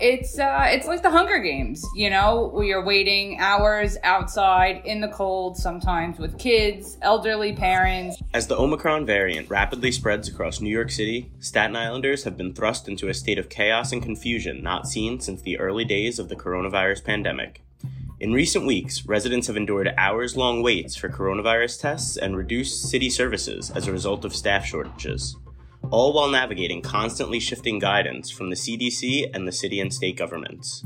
It's 0.00 0.38
uh 0.38 0.66
it's 0.68 0.86
like 0.86 1.02
the 1.02 1.10
Hunger 1.10 1.38
Games, 1.38 1.84
you 1.94 2.10
know, 2.10 2.52
we 2.54 2.72
are 2.72 2.84
waiting 2.84 3.38
hours 3.40 3.96
outside 4.02 4.82
in 4.84 5.00
the 5.00 5.08
cold, 5.08 5.56
sometimes 5.56 6.18
with 6.18 6.38
kids, 6.38 6.98
elderly 7.02 7.54
parents. 7.54 8.20
As 8.34 8.46
the 8.46 8.56
Omicron 8.56 9.06
variant 9.06 9.48
rapidly 9.48 9.92
spreads 9.92 10.28
across 10.28 10.60
New 10.60 10.70
York 10.70 10.90
City, 10.90 11.30
Staten 11.40 11.76
Islanders 11.76 12.24
have 12.24 12.36
been 12.36 12.52
thrust 12.52 12.88
into 12.88 13.08
a 13.08 13.14
state 13.14 13.38
of 13.38 13.48
chaos 13.48 13.92
and 13.92 14.02
confusion 14.02 14.62
not 14.62 14.86
seen 14.86 15.20
since 15.20 15.42
the 15.42 15.58
early 15.58 15.84
days 15.84 16.18
of 16.18 16.28
the 16.28 16.36
coronavirus 16.36 17.04
pandemic. 17.04 17.62
In 18.18 18.32
recent 18.32 18.66
weeks, 18.66 19.04
residents 19.06 19.46
have 19.46 19.56
endured 19.56 19.92
hours 19.98 20.36
long 20.36 20.62
waits 20.62 20.96
for 20.96 21.08
coronavirus 21.08 21.80
tests 21.80 22.16
and 22.16 22.36
reduced 22.36 22.88
city 22.88 23.10
services 23.10 23.70
as 23.70 23.86
a 23.86 23.92
result 23.92 24.24
of 24.24 24.34
staff 24.34 24.64
shortages 24.64 25.36
all 25.90 26.12
while 26.12 26.28
navigating 26.28 26.82
constantly 26.82 27.38
shifting 27.38 27.78
guidance 27.78 28.30
from 28.30 28.50
the 28.50 28.56
CDC 28.56 29.30
and 29.32 29.46
the 29.46 29.52
city 29.52 29.80
and 29.80 29.92
state 29.92 30.16
governments. 30.16 30.84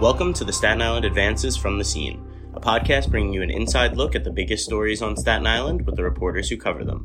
Welcome 0.00 0.34
to 0.34 0.44
the 0.44 0.52
Staten 0.52 0.82
Island 0.82 1.04
Advances 1.04 1.56
from 1.56 1.78
the 1.78 1.84
Scene, 1.84 2.24
a 2.54 2.60
podcast 2.60 3.10
bringing 3.10 3.32
you 3.32 3.42
an 3.42 3.50
inside 3.50 3.96
look 3.96 4.14
at 4.14 4.24
the 4.24 4.30
biggest 4.30 4.64
stories 4.64 5.00
on 5.00 5.16
Staten 5.16 5.46
Island 5.46 5.86
with 5.86 5.96
the 5.96 6.04
reporters 6.04 6.48
who 6.48 6.56
cover 6.56 6.84
them. 6.84 7.04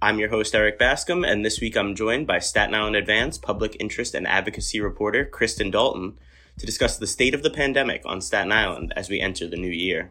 I'm 0.00 0.18
your 0.18 0.30
host, 0.30 0.54
Erik 0.54 0.78
Bascome, 0.78 1.26
and 1.26 1.44
this 1.44 1.60
week 1.60 1.76
I'm 1.76 1.94
joined 1.94 2.26
by 2.26 2.38
Staten 2.38 2.74
Island 2.74 2.96
Advance 2.96 3.36
public 3.36 3.76
interest 3.80 4.14
and 4.14 4.26
advocacy 4.26 4.80
reporter 4.80 5.28
Kristin 5.30 5.72
Dalton 5.72 6.16
to 6.60 6.66
discuss 6.66 6.98
the 6.98 7.06
state 7.06 7.34
of 7.34 7.42
the 7.42 7.50
pandemic 7.50 8.02
on 8.04 8.20
Staten 8.20 8.52
Island 8.52 8.92
as 8.94 9.08
we 9.08 9.18
enter 9.18 9.48
the 9.48 9.56
new 9.56 9.70
year. 9.70 10.10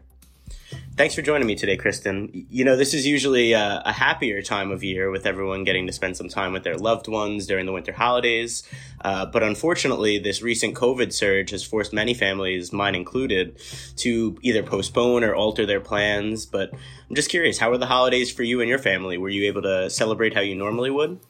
Thanks 0.96 1.14
for 1.14 1.22
joining 1.22 1.46
me 1.46 1.54
today, 1.54 1.76
Kristin. 1.76 2.46
You 2.50 2.64
know, 2.64 2.76
this 2.76 2.92
is 2.92 3.06
usually 3.06 3.52
a, 3.52 3.82
a, 3.86 3.92
happier 3.92 4.42
time 4.42 4.70
of 4.70 4.82
year 4.82 5.10
with 5.10 5.24
everyone 5.26 5.64
getting 5.64 5.86
to 5.86 5.92
spend 5.92 6.16
some 6.16 6.28
time 6.28 6.52
with 6.52 6.64
their 6.64 6.76
loved 6.76 7.08
ones 7.08 7.46
during 7.46 7.66
the 7.66 7.72
winter 7.72 7.92
holidays. 7.92 8.64
Uh, 9.00 9.26
but 9.26 9.42
unfortunately, 9.42 10.18
this 10.18 10.42
recent 10.42 10.74
COVID 10.74 11.12
surge 11.12 11.50
has 11.50 11.62
forced 11.62 11.92
many 11.92 12.12
families, 12.12 12.72
mine 12.72 12.96
included, 12.96 13.58
to 13.96 14.36
either 14.42 14.62
postpone 14.62 15.24
or 15.24 15.34
alter 15.34 15.64
their 15.64 15.80
plans. 15.80 16.44
But 16.46 16.72
I'm 16.72 17.16
just 17.16 17.30
curious, 17.30 17.58
how 17.58 17.70
were 17.70 17.78
the 17.78 17.86
holidays 17.86 18.30
for 18.30 18.42
you 18.42 18.60
and 18.60 18.68
your 18.68 18.78
family? 18.78 19.16
Were 19.16 19.30
you 19.30 19.46
able 19.46 19.62
to 19.62 19.88
celebrate 19.88 20.34
how 20.34 20.40
you 20.40 20.56
normally 20.56 20.90
would? 20.90 21.20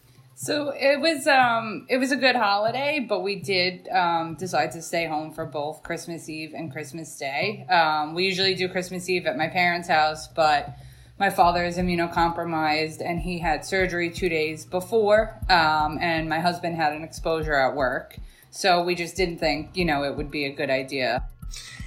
So 0.42 0.72
it 0.74 0.98
was 0.98 1.27
um 1.27 1.84
it 1.91 1.98
was 1.98 2.12
a 2.12 2.16
good 2.16 2.34
holiday, 2.34 3.05
but 3.06 3.22
we 3.22 3.36
did 3.36 3.86
um, 3.91 4.36
decide 4.36 4.70
to 4.70 4.80
stay 4.80 5.06
home 5.06 5.33
for 5.34 5.44
both 5.44 5.83
Christmas 5.83 6.30
Eve 6.30 6.55
and 6.55 6.72
Christmas 6.72 7.14
Day. 7.19 7.66
Um, 7.69 8.14
we 8.14 8.24
usually 8.24 8.55
do 8.55 8.66
Christmas 8.66 9.06
Eve 9.11 9.27
at 9.27 9.36
my 9.36 9.48
parents' 9.48 9.86
house, 9.86 10.28
but 10.28 10.78
my 11.18 11.28
father 11.28 11.62
is 11.66 11.77
immunocompromised 11.77 13.02
and 13.05 13.20
he 13.20 13.41
had 13.41 13.66
surgery 13.66 14.08
two 14.08 14.30
days 14.30 14.64
before, 14.64 15.38
um, 15.50 15.98
and 16.00 16.27
my 16.27 16.41
husband 16.41 16.74
had 16.74 16.94
an 16.94 17.05
exposure 17.05 17.56
at 17.56 17.77
work. 17.77 18.16
So 18.50 18.83
we 18.83 18.94
just 18.94 19.16
didn't 19.16 19.41
think, 19.41 19.77
you 19.77 19.84
know, 19.84 20.05
it 20.05 20.16
would 20.16 20.30
be 20.30 20.46
a 20.46 20.52
good 20.52 20.70
idea. 20.70 21.28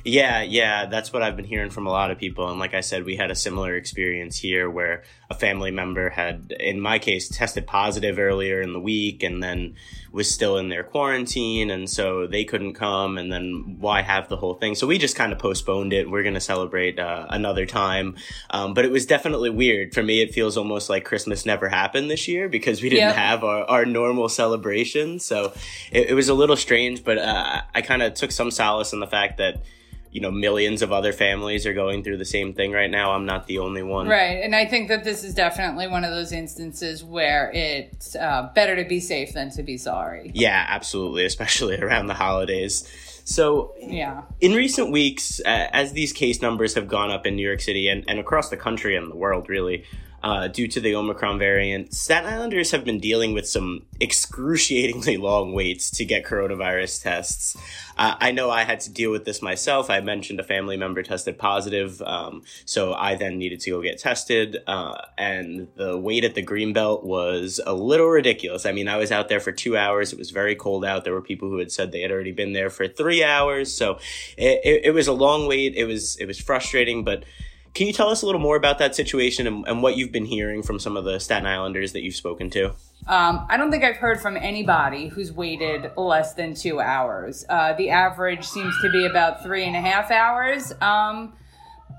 Yeah, 0.05 0.41
yeah, 0.41 0.87
that's 0.87 1.13
what 1.13 1.23
I've 1.23 1.37
been 1.37 1.45
hearing 1.45 1.69
from 1.69 1.87
a 1.87 1.89
lot 1.89 2.11
of 2.11 2.17
people. 2.17 2.49
And 2.49 2.59
like 2.59 2.73
I 2.73 2.81
said, 2.81 3.05
we 3.05 3.15
had 3.15 3.31
a 3.31 3.35
similar 3.35 3.75
experience 3.75 4.37
here 4.37 4.69
where 4.69 5.03
a 5.29 5.33
family 5.33 5.71
member 5.71 6.09
had, 6.09 6.53
in 6.59 6.81
my 6.81 6.99
case, 6.99 7.29
tested 7.29 7.65
positive 7.65 8.19
earlier 8.19 8.61
in 8.61 8.73
the 8.73 8.81
week 8.81 9.23
and 9.23 9.41
then 9.41 9.75
was 10.13 10.31
still 10.31 10.57
in 10.57 10.69
their 10.69 10.83
quarantine. 10.83 11.71
And 11.71 11.89
so 11.89 12.27
they 12.27 12.45
couldn't 12.45 12.75
come. 12.75 13.17
And 13.17 13.31
then 13.31 13.77
why 13.79 14.03
have 14.03 14.29
the 14.29 14.37
whole 14.37 14.53
thing? 14.53 14.75
So 14.75 14.85
we 14.85 14.99
just 14.99 15.15
kind 15.15 15.33
of 15.33 15.39
postponed 15.39 15.91
it. 15.91 16.09
We're 16.09 16.21
going 16.21 16.35
to 16.35 16.39
celebrate 16.39 16.99
uh, 16.99 17.25
another 17.29 17.65
time. 17.65 18.15
Um, 18.51 18.75
but 18.75 18.85
it 18.85 18.91
was 18.91 19.07
definitely 19.07 19.49
weird. 19.49 19.93
For 19.93 20.03
me, 20.03 20.21
it 20.21 20.31
feels 20.31 20.55
almost 20.55 20.87
like 20.87 21.03
Christmas 21.03 21.47
never 21.47 21.67
happened 21.67 22.11
this 22.11 22.27
year 22.27 22.47
because 22.47 22.83
we 22.83 22.89
didn't 22.89 23.07
yep. 23.07 23.15
have 23.15 23.43
our, 23.43 23.63
our 23.63 23.85
normal 23.85 24.29
celebration. 24.29 25.17
So 25.17 25.51
it, 25.91 26.11
it 26.11 26.13
was 26.13 26.29
a 26.29 26.35
little 26.35 26.57
strange, 26.57 27.03
but 27.03 27.17
uh, 27.17 27.61
I 27.73 27.81
kind 27.81 28.03
of 28.03 28.13
took 28.13 28.31
some 28.31 28.51
solace 28.51 28.93
in 28.93 28.99
the 28.99 29.07
fact 29.07 29.39
that 29.39 29.63
you 30.13 30.21
know 30.21 30.29
millions 30.29 30.83
of 30.83 30.91
other 30.91 31.11
families 31.11 31.65
are 31.65 31.73
going 31.73 32.03
through 32.03 32.17
the 32.17 32.25
same 32.25 32.53
thing 32.53 32.71
right 32.71 32.89
now. 32.89 33.13
I'm 33.13 33.25
not 33.25 33.47
the 33.47 33.57
only 33.57 33.81
one. 33.81 34.07
Right. 34.07 34.43
And 34.43 34.55
i 34.55 34.63
think 34.63 34.87
that 34.87 35.03
this 35.03 35.23
is 35.23 35.33
definitely 35.33 35.87
one 35.87 36.03
of 36.03 36.11
those 36.11 36.31
instances 36.31 37.03
where 37.03 37.51
it's 37.53 38.15
uh, 38.15 38.51
better 38.53 38.75
to 38.75 38.87
be 38.87 38.99
safe 38.99 39.33
than 39.33 39.49
to 39.51 39.63
be 39.63 39.75
sorry. 39.75 40.31
Yeah 40.35 40.65
absolutely 40.69 41.25
especially 41.25 41.77
around 41.81 42.07
the 42.07 42.13
holidays. 42.13 42.87
So 43.25 43.73
yeah. 43.79 44.21
in 44.39 44.53
recent 44.53 44.91
weeks 44.91 45.41
uh, 45.45 45.67
as 45.71 45.93
these 45.93 46.13
case 46.13 46.41
numbers 46.41 46.75
have 46.75 46.87
gone 46.87 47.09
up 47.09 47.25
in 47.25 47.35
new 47.35 47.47
york 47.47 47.61
city 47.61 47.87
and, 47.87 48.03
and 48.07 48.19
across 48.19 48.49
the 48.49 48.57
country 48.57 48.95
and 48.95 49.09
the 49.09 49.15
world 49.15 49.49
really 49.49 49.83
uh, 50.23 50.47
due 50.47 50.67
to 50.69 50.79
the 50.79 50.95
Omicron 50.95 51.37
variant, 51.37 51.93
Staten 51.93 52.31
Islanders 52.31 52.71
have 52.71 52.85
been 52.85 52.99
dealing 52.99 53.33
with 53.33 53.47
some 53.47 53.85
excruciatingly 53.99 55.17
long 55.17 55.53
waits 55.53 55.91
to 55.91 56.05
get 56.05 56.25
coronavirus 56.25 57.03
tests. 57.03 57.57
Uh, 57.97 58.15
I 58.19 58.31
know 58.31 58.49
I 58.49 58.63
had 58.63 58.79
to 58.81 58.89
deal 58.91 59.11
with 59.11 59.25
this 59.25 59.41
myself. 59.41 59.89
I 59.89 59.99
mentioned 59.99 60.39
a 60.39 60.43
family 60.43 60.77
member 60.77 61.03
tested 61.03 61.37
positive, 61.37 62.01
um, 62.03 62.43
so 62.63 62.93
I 62.93 63.15
then 63.15 63.37
needed 63.37 63.59
to 63.61 63.71
go 63.71 63.81
get 63.81 63.99
tested. 63.99 64.57
Uh, 64.65 64.95
and 65.17 65.67
the 65.75 65.97
wait 65.97 66.23
at 66.23 66.35
the 66.35 66.43
Greenbelt 66.43 67.03
was 67.03 67.59
a 67.65 67.73
little 67.73 68.07
ridiculous. 68.07 68.65
I 68.65 68.71
mean, 68.71 68.87
I 68.87 68.95
was 68.95 69.11
out 69.11 69.27
there 69.27 69.41
for 69.41 69.51
two 69.51 69.75
hours. 69.75 70.13
It 70.13 70.19
was 70.19 70.31
very 70.31 70.55
cold 70.55 70.85
out. 70.85 71.03
There 71.03 71.13
were 71.13 71.21
people 71.21 71.49
who 71.49 71.57
had 71.57 71.71
said 71.71 71.91
they 71.91 72.01
had 72.01 72.11
already 72.11 72.31
been 72.31 72.53
there 72.53 72.69
for 72.69 72.87
three 72.87 73.23
hours. 73.23 73.73
So 73.73 73.99
it, 74.37 74.61
it, 74.63 74.81
it 74.85 74.91
was 74.91 75.07
a 75.07 75.13
long 75.13 75.47
wait. 75.47 75.75
It 75.75 75.85
was 75.85 76.15
it 76.15 76.25
was 76.25 76.39
frustrating, 76.39 77.03
but 77.03 77.25
can 77.73 77.87
you 77.87 77.93
tell 77.93 78.09
us 78.09 78.21
a 78.21 78.25
little 78.25 78.41
more 78.41 78.55
about 78.55 78.77
that 78.79 78.95
situation 78.95 79.47
and, 79.47 79.67
and 79.67 79.81
what 79.81 79.97
you've 79.97 80.11
been 80.11 80.25
hearing 80.25 80.61
from 80.61 80.79
some 80.79 80.95
of 80.95 81.05
the 81.05 81.19
Staten 81.19 81.47
Islanders 81.47 81.93
that 81.93 82.03
you've 82.03 82.15
spoken 82.15 82.49
to? 82.51 82.67
Um, 83.07 83.45
I 83.49 83.57
don't 83.57 83.71
think 83.71 83.83
I've 83.83 83.97
heard 83.97 84.21
from 84.21 84.37
anybody 84.37 85.07
who's 85.07 85.31
waited 85.31 85.91
less 85.97 86.33
than 86.35 86.53
two 86.53 86.79
hours. 86.79 87.45
Uh, 87.49 87.73
the 87.73 87.89
average 87.89 88.45
seems 88.45 88.79
to 88.81 88.91
be 88.91 89.05
about 89.05 89.43
three 89.43 89.65
and 89.65 89.75
a 89.75 89.81
half 89.81 90.11
hours. 90.11 90.71
Um, 90.81 91.33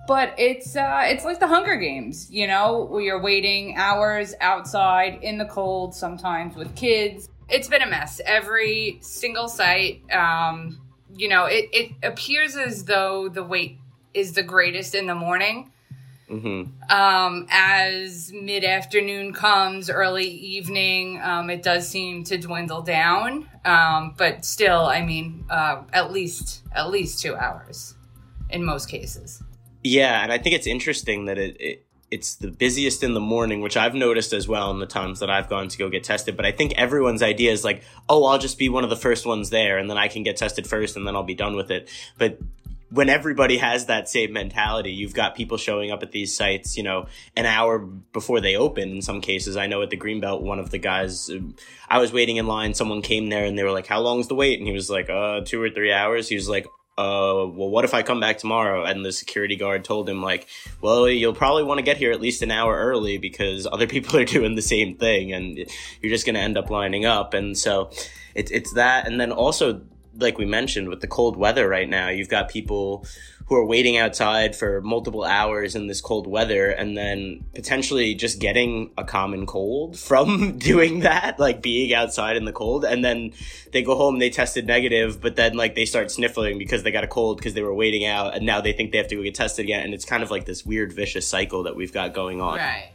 but 0.06 0.34
it's 0.38 0.76
uh, 0.76 1.02
it's 1.04 1.24
like 1.24 1.40
the 1.40 1.46
Hunger 1.46 1.76
Games, 1.76 2.30
you 2.30 2.46
know. 2.46 2.88
We 2.90 3.08
are 3.10 3.20
waiting 3.20 3.76
hours 3.76 4.34
outside 4.40 5.20
in 5.22 5.38
the 5.38 5.46
cold, 5.46 5.94
sometimes 5.94 6.56
with 6.56 6.74
kids. 6.76 7.28
It's 7.48 7.68
been 7.68 7.82
a 7.82 7.88
mess. 7.88 8.20
Every 8.24 8.98
single 9.00 9.48
site, 9.48 10.02
um, 10.12 10.80
you 11.16 11.28
know, 11.28 11.46
it, 11.46 11.68
it 11.72 11.92
appears 12.02 12.56
as 12.56 12.84
though 12.84 13.28
the 13.28 13.42
wait 13.42 13.78
is 14.14 14.32
the 14.32 14.42
greatest 14.42 14.94
in 14.94 15.06
the 15.06 15.14
morning. 15.14 15.70
Mm-hmm. 16.30 16.90
Um, 16.90 17.46
as 17.50 18.32
mid 18.32 18.64
afternoon 18.64 19.34
comes, 19.34 19.90
early 19.90 20.26
evening, 20.26 21.20
um, 21.20 21.50
it 21.50 21.62
does 21.62 21.86
seem 21.86 22.24
to 22.24 22.38
dwindle 22.38 22.82
down. 22.82 23.48
Um, 23.64 24.14
but 24.16 24.44
still, 24.44 24.86
I 24.86 25.02
mean, 25.02 25.44
uh, 25.50 25.82
at 25.92 26.12
least 26.12 26.62
at 26.72 26.90
least 26.90 27.20
two 27.20 27.34
hours 27.36 27.94
in 28.48 28.64
most 28.64 28.88
cases. 28.88 29.42
Yeah, 29.82 30.22
and 30.22 30.32
I 30.32 30.38
think 30.38 30.54
it's 30.54 30.66
interesting 30.66 31.26
that 31.26 31.36
it, 31.36 31.56
it 31.60 31.86
it's 32.10 32.36
the 32.36 32.48
busiest 32.48 33.02
in 33.02 33.12
the 33.12 33.20
morning, 33.20 33.60
which 33.60 33.76
I've 33.76 33.94
noticed 33.94 34.32
as 34.32 34.46
well 34.46 34.70
in 34.70 34.78
the 34.78 34.86
times 34.86 35.20
that 35.20 35.30
I've 35.30 35.48
gone 35.48 35.68
to 35.68 35.76
go 35.76 35.88
get 35.88 36.04
tested. 36.04 36.36
But 36.36 36.46
I 36.46 36.52
think 36.52 36.72
everyone's 36.76 37.22
idea 37.22 37.50
is 37.50 37.64
like, 37.64 37.82
oh, 38.08 38.24
I'll 38.24 38.38
just 38.38 38.56
be 38.56 38.68
one 38.68 38.84
of 38.84 38.90
the 38.90 38.96
first 38.96 39.26
ones 39.26 39.50
there, 39.50 39.78
and 39.78 39.90
then 39.90 39.98
I 39.98 40.08
can 40.08 40.22
get 40.22 40.36
tested 40.36 40.66
first, 40.66 40.96
and 40.96 41.06
then 41.06 41.16
I'll 41.16 41.22
be 41.22 41.34
done 41.34 41.56
with 41.56 41.70
it. 41.70 41.90
But 42.16 42.38
when 42.94 43.08
everybody 43.08 43.56
has 43.58 43.86
that 43.86 44.08
same 44.08 44.32
mentality, 44.32 44.92
you've 44.92 45.14
got 45.14 45.34
people 45.34 45.56
showing 45.56 45.90
up 45.90 46.04
at 46.04 46.12
these 46.12 46.36
sites, 46.36 46.76
you 46.76 46.84
know, 46.84 47.06
an 47.36 47.44
hour 47.44 47.80
before 47.80 48.40
they 48.40 48.54
open. 48.54 48.88
In 48.88 49.02
some 49.02 49.20
cases, 49.20 49.56
I 49.56 49.66
know 49.66 49.82
at 49.82 49.90
the 49.90 49.96
Greenbelt, 49.96 50.42
one 50.42 50.60
of 50.60 50.70
the 50.70 50.78
guys, 50.78 51.28
I 51.88 51.98
was 51.98 52.12
waiting 52.12 52.36
in 52.36 52.46
line. 52.46 52.72
Someone 52.72 53.02
came 53.02 53.30
there 53.30 53.44
and 53.44 53.58
they 53.58 53.64
were 53.64 53.72
like, 53.72 53.88
"How 53.88 54.00
long's 54.00 54.28
the 54.28 54.36
wait?" 54.36 54.60
And 54.60 54.68
he 54.68 54.72
was 54.72 54.88
like, 54.88 55.10
"Uh, 55.10 55.40
two 55.44 55.60
or 55.60 55.70
three 55.70 55.92
hours." 55.92 56.28
He 56.28 56.36
was 56.36 56.48
like, 56.48 56.66
uh, 56.96 57.42
well, 57.50 57.68
what 57.68 57.84
if 57.84 57.92
I 57.92 58.04
come 58.04 58.20
back 58.20 58.38
tomorrow? 58.38 58.84
And 58.84 59.04
the 59.04 59.10
security 59.10 59.56
guard 59.56 59.84
told 59.84 60.08
him, 60.08 60.22
like, 60.22 60.46
well, 60.80 61.08
you'll 61.08 61.34
probably 61.34 61.64
want 61.64 61.78
to 61.78 61.82
get 61.82 61.96
here 61.96 62.12
at 62.12 62.20
least 62.20 62.42
an 62.42 62.52
hour 62.52 62.76
early 62.76 63.18
because 63.18 63.66
other 63.66 63.86
people 63.94 64.16
are 64.16 64.24
doing 64.24 64.54
the 64.54 64.62
same 64.62 64.96
thing 64.96 65.32
and 65.32 65.56
you're 65.56 66.12
just 66.12 66.24
going 66.24 66.36
to 66.36 66.40
end 66.40 66.56
up 66.56 66.70
lining 66.70 67.04
up. 67.04 67.34
And 67.34 67.58
so 67.58 67.90
it's, 68.36 68.52
it's 68.52 68.74
that. 68.74 69.08
And 69.08 69.20
then 69.20 69.32
also 69.32 69.82
like 70.18 70.38
we 70.38 70.46
mentioned 70.46 70.88
with 70.88 71.00
the 71.00 71.06
cold 71.06 71.36
weather 71.36 71.68
right 71.68 71.88
now, 71.88 72.08
you've 72.08 72.28
got 72.28 72.48
people 72.48 73.06
who 73.46 73.56
are 73.56 73.66
waiting 73.66 73.98
outside 73.98 74.56
for 74.56 74.80
multiple 74.80 75.22
hours 75.22 75.74
in 75.74 75.86
this 75.86 76.00
cold 76.00 76.26
weather 76.26 76.70
and 76.70 76.96
then 76.96 77.44
potentially 77.54 78.14
just 78.14 78.40
getting 78.40 78.90
a 78.96 79.04
common 79.04 79.44
cold 79.44 79.98
from 79.98 80.58
doing 80.58 81.00
that, 81.00 81.38
like 81.38 81.60
being 81.60 81.92
outside 81.92 82.36
in 82.36 82.44
the 82.44 82.52
cold. 82.52 82.84
And 82.84 83.04
then 83.04 83.32
they 83.72 83.82
go 83.82 83.96
home, 83.96 84.18
they 84.18 84.30
tested 84.30 84.66
negative, 84.66 85.20
but 85.20 85.36
then 85.36 85.54
like 85.54 85.74
they 85.74 85.84
start 85.84 86.10
sniffling 86.10 86.58
because 86.58 86.82
they 86.82 86.90
got 86.90 87.04
a 87.04 87.08
cold 87.08 87.36
because 87.36 87.54
they 87.54 87.62
were 87.62 87.74
waiting 87.74 88.06
out 88.06 88.34
and 88.34 88.46
now 88.46 88.60
they 88.60 88.72
think 88.72 88.92
they 88.92 88.98
have 88.98 89.08
to 89.08 89.16
go 89.16 89.22
get 89.22 89.34
tested 89.34 89.64
again. 89.64 89.84
And 89.84 89.92
it's 89.92 90.04
kind 90.06 90.22
of 90.22 90.30
like 90.30 90.46
this 90.46 90.64
weird 90.64 90.92
vicious 90.92 91.26
cycle 91.26 91.64
that 91.64 91.76
we've 91.76 91.92
got 91.92 92.14
going 92.14 92.40
on. 92.40 92.56
Right. 92.56 92.93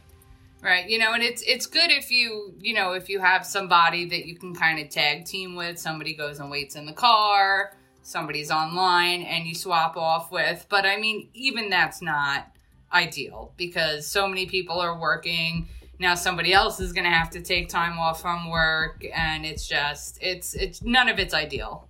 Right. 0.62 0.88
You 0.88 0.98
know, 0.98 1.14
and 1.14 1.22
it's 1.22 1.42
it's 1.42 1.66
good 1.66 1.90
if 1.90 2.10
you, 2.10 2.54
you 2.58 2.74
know, 2.74 2.92
if 2.92 3.08
you 3.08 3.18
have 3.20 3.46
somebody 3.46 4.04
that 4.10 4.26
you 4.26 4.36
can 4.36 4.54
kind 4.54 4.78
of 4.78 4.90
tag 4.90 5.24
team 5.24 5.56
with, 5.56 5.78
somebody 5.78 6.14
goes 6.14 6.38
and 6.38 6.50
waits 6.50 6.76
in 6.76 6.84
the 6.84 6.92
car, 6.92 7.74
somebody's 8.02 8.50
online 8.50 9.22
and 9.22 9.46
you 9.46 9.54
swap 9.54 9.96
off 9.96 10.30
with. 10.30 10.66
But 10.68 10.84
I 10.84 10.98
mean, 10.98 11.30
even 11.32 11.70
that's 11.70 12.02
not 12.02 12.52
ideal 12.92 13.52
because 13.56 14.06
so 14.06 14.26
many 14.26 14.46
people 14.46 14.78
are 14.80 14.98
working 14.98 15.68
now 16.00 16.14
somebody 16.14 16.52
else 16.52 16.80
is 16.80 16.92
going 16.92 17.04
to 17.04 17.10
have 17.10 17.30
to 17.30 17.42
take 17.42 17.68
time 17.68 17.98
off 17.98 18.20
from 18.20 18.50
work 18.50 19.04
and 19.14 19.46
it's 19.46 19.68
just 19.68 20.18
it's 20.20 20.54
it's 20.54 20.82
none 20.82 21.08
of 21.08 21.18
it's 21.18 21.34
ideal 21.34 21.88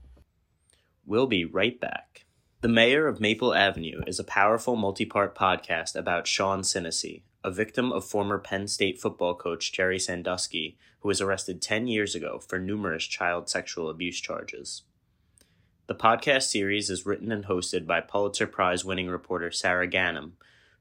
we'll 1.06 1.26
be 1.26 1.44
right 1.44 1.80
back 1.80 2.26
the 2.60 2.68
mayor 2.68 3.06
of 3.06 3.20
maple 3.20 3.54
avenue 3.54 4.02
is 4.06 4.18
a 4.18 4.24
powerful 4.24 4.76
multi-part 4.76 5.34
podcast 5.34 5.96
about 5.96 6.26
sean 6.26 6.60
Sinisi, 6.60 7.22
a 7.42 7.50
victim 7.50 7.92
of 7.92 8.04
former 8.04 8.38
penn 8.38 8.66
state 8.66 9.00
football 9.00 9.34
coach 9.34 9.72
jerry 9.72 9.98
sandusky 9.98 10.76
who 11.00 11.08
was 11.08 11.20
arrested 11.20 11.62
10 11.62 11.86
years 11.86 12.14
ago 12.14 12.38
for 12.38 12.58
numerous 12.58 13.04
child 13.04 13.48
sexual 13.48 13.88
abuse 13.88 14.20
charges 14.20 14.82
the 15.86 15.94
podcast 15.94 16.44
series 16.44 16.90
is 16.90 17.06
written 17.06 17.32
and 17.32 17.46
hosted 17.46 17.86
by 17.86 18.00
pulitzer 18.00 18.46
prize 18.46 18.84
winning 18.84 19.08
reporter 19.08 19.50
sara 19.50 19.88
ganim 19.88 20.32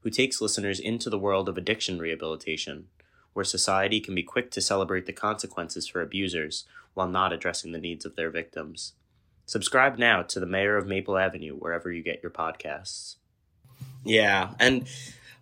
who 0.01 0.09
takes 0.09 0.41
listeners 0.41 0.79
into 0.79 1.09
the 1.09 1.19
world 1.19 1.49
of 1.49 1.57
addiction 1.57 1.99
rehabilitation, 1.99 2.87
where 3.33 3.45
society 3.45 3.99
can 3.99 4.15
be 4.15 4.23
quick 4.23 4.49
to 4.51 4.61
celebrate 4.61 5.05
the 5.05 5.13
consequences 5.13 5.87
for 5.87 6.01
abusers 6.01 6.65
while 6.93 7.07
not 7.07 7.33
addressing 7.33 7.71
the 7.71 7.79
needs 7.79 8.05
of 8.05 8.15
their 8.15 8.29
victims. 8.29 8.93
Subscribe 9.45 9.97
now 9.97 10.21
to 10.21 10.39
the 10.39 10.45
Mayor 10.45 10.77
of 10.77 10.87
Maple 10.87 11.17
Avenue 11.17 11.55
wherever 11.55 11.91
you 11.91 12.03
get 12.03 12.21
your 12.21 12.31
podcasts. 12.31 13.15
Yeah, 14.03 14.51
and 14.59 14.87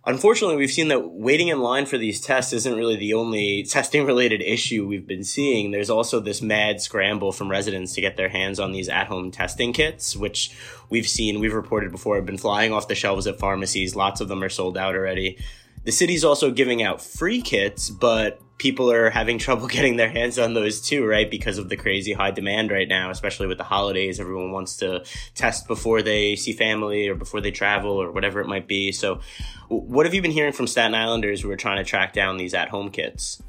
unfortunately, 0.08 0.56
we've 0.56 0.70
seen 0.70 0.88
that 0.88 1.12
waiting 1.12 1.48
in 1.48 1.60
line 1.60 1.84
for 1.84 1.98
these 1.98 2.18
tests 2.20 2.54
isn't 2.54 2.76
really 2.76 2.96
the 2.96 3.12
only 3.12 3.62
testing 3.62 4.06
related 4.06 4.40
issue 4.40 4.86
we've 4.86 5.06
been 5.06 5.22
seeing. 5.22 5.70
There's 5.70 5.90
also 5.90 6.18
this 6.18 6.40
mad 6.40 6.80
scramble 6.80 7.30
from 7.30 7.50
residents 7.50 7.94
to 7.94 8.00
get 8.00 8.16
their 8.16 8.30
hands 8.30 8.58
on 8.58 8.72
these 8.72 8.88
at 8.88 9.06
home 9.06 9.30
testing 9.30 9.74
kits, 9.74 10.16
which 10.16 10.56
we've 10.88 11.06
seen, 11.06 11.40
we've 11.40 11.54
reported 11.54 11.92
before, 11.92 12.16
have 12.16 12.26
been 12.26 12.38
flying 12.38 12.72
off 12.72 12.88
the 12.88 12.94
shelves 12.94 13.26
at 13.26 13.38
pharmacies. 13.38 13.94
Lots 13.94 14.22
of 14.22 14.28
them 14.28 14.42
are 14.42 14.48
sold 14.48 14.78
out 14.78 14.96
already. 14.96 15.38
The 15.84 15.92
city's 15.92 16.24
also 16.24 16.50
giving 16.50 16.82
out 16.82 17.02
free 17.02 17.42
kits, 17.42 17.90
but 17.90 18.40
people 18.58 18.90
are 18.90 19.10
having 19.10 19.38
trouble 19.48 19.66
getting 19.66 19.96
their 19.96 20.10
hands 20.10 20.38
on 20.38 20.54
those 20.54 20.80
too, 20.80 21.06
right? 21.06 21.30
Because 21.30 21.58
of 21.58 21.68
the 21.68 21.76
crazy 21.76 22.12
high 22.12 22.30
demand 22.30 22.70
right 22.70 22.88
now, 22.88 23.10
especially 23.10 23.46
with 23.46 23.58
the 23.58 23.64
holidays. 23.64 24.20
Everyone 24.20 24.52
wants 24.52 24.76
to 24.78 25.04
test 25.34 25.66
before 25.66 26.02
they 26.02 26.36
see 26.36 26.52
family 26.52 27.08
or 27.08 27.14
before 27.14 27.40
they 27.40 27.50
travel 27.50 27.92
or 27.92 28.10
whatever 28.10 28.40
it 28.40 28.46
might 28.46 28.68
be. 28.68 28.92
So, 28.92 29.20
what 29.68 30.06
have 30.06 30.14
you 30.14 30.22
been 30.22 30.30
hearing 30.30 30.52
from 30.52 30.66
Staten 30.66 30.94
Islanders 30.94 31.42
who 31.42 31.50
are 31.50 31.56
trying 31.56 31.78
to 31.82 31.88
track 31.88 32.12
down 32.12 32.36
these 32.36 32.54
at 32.54 32.68
home 32.68 32.90
kits? 32.90 33.42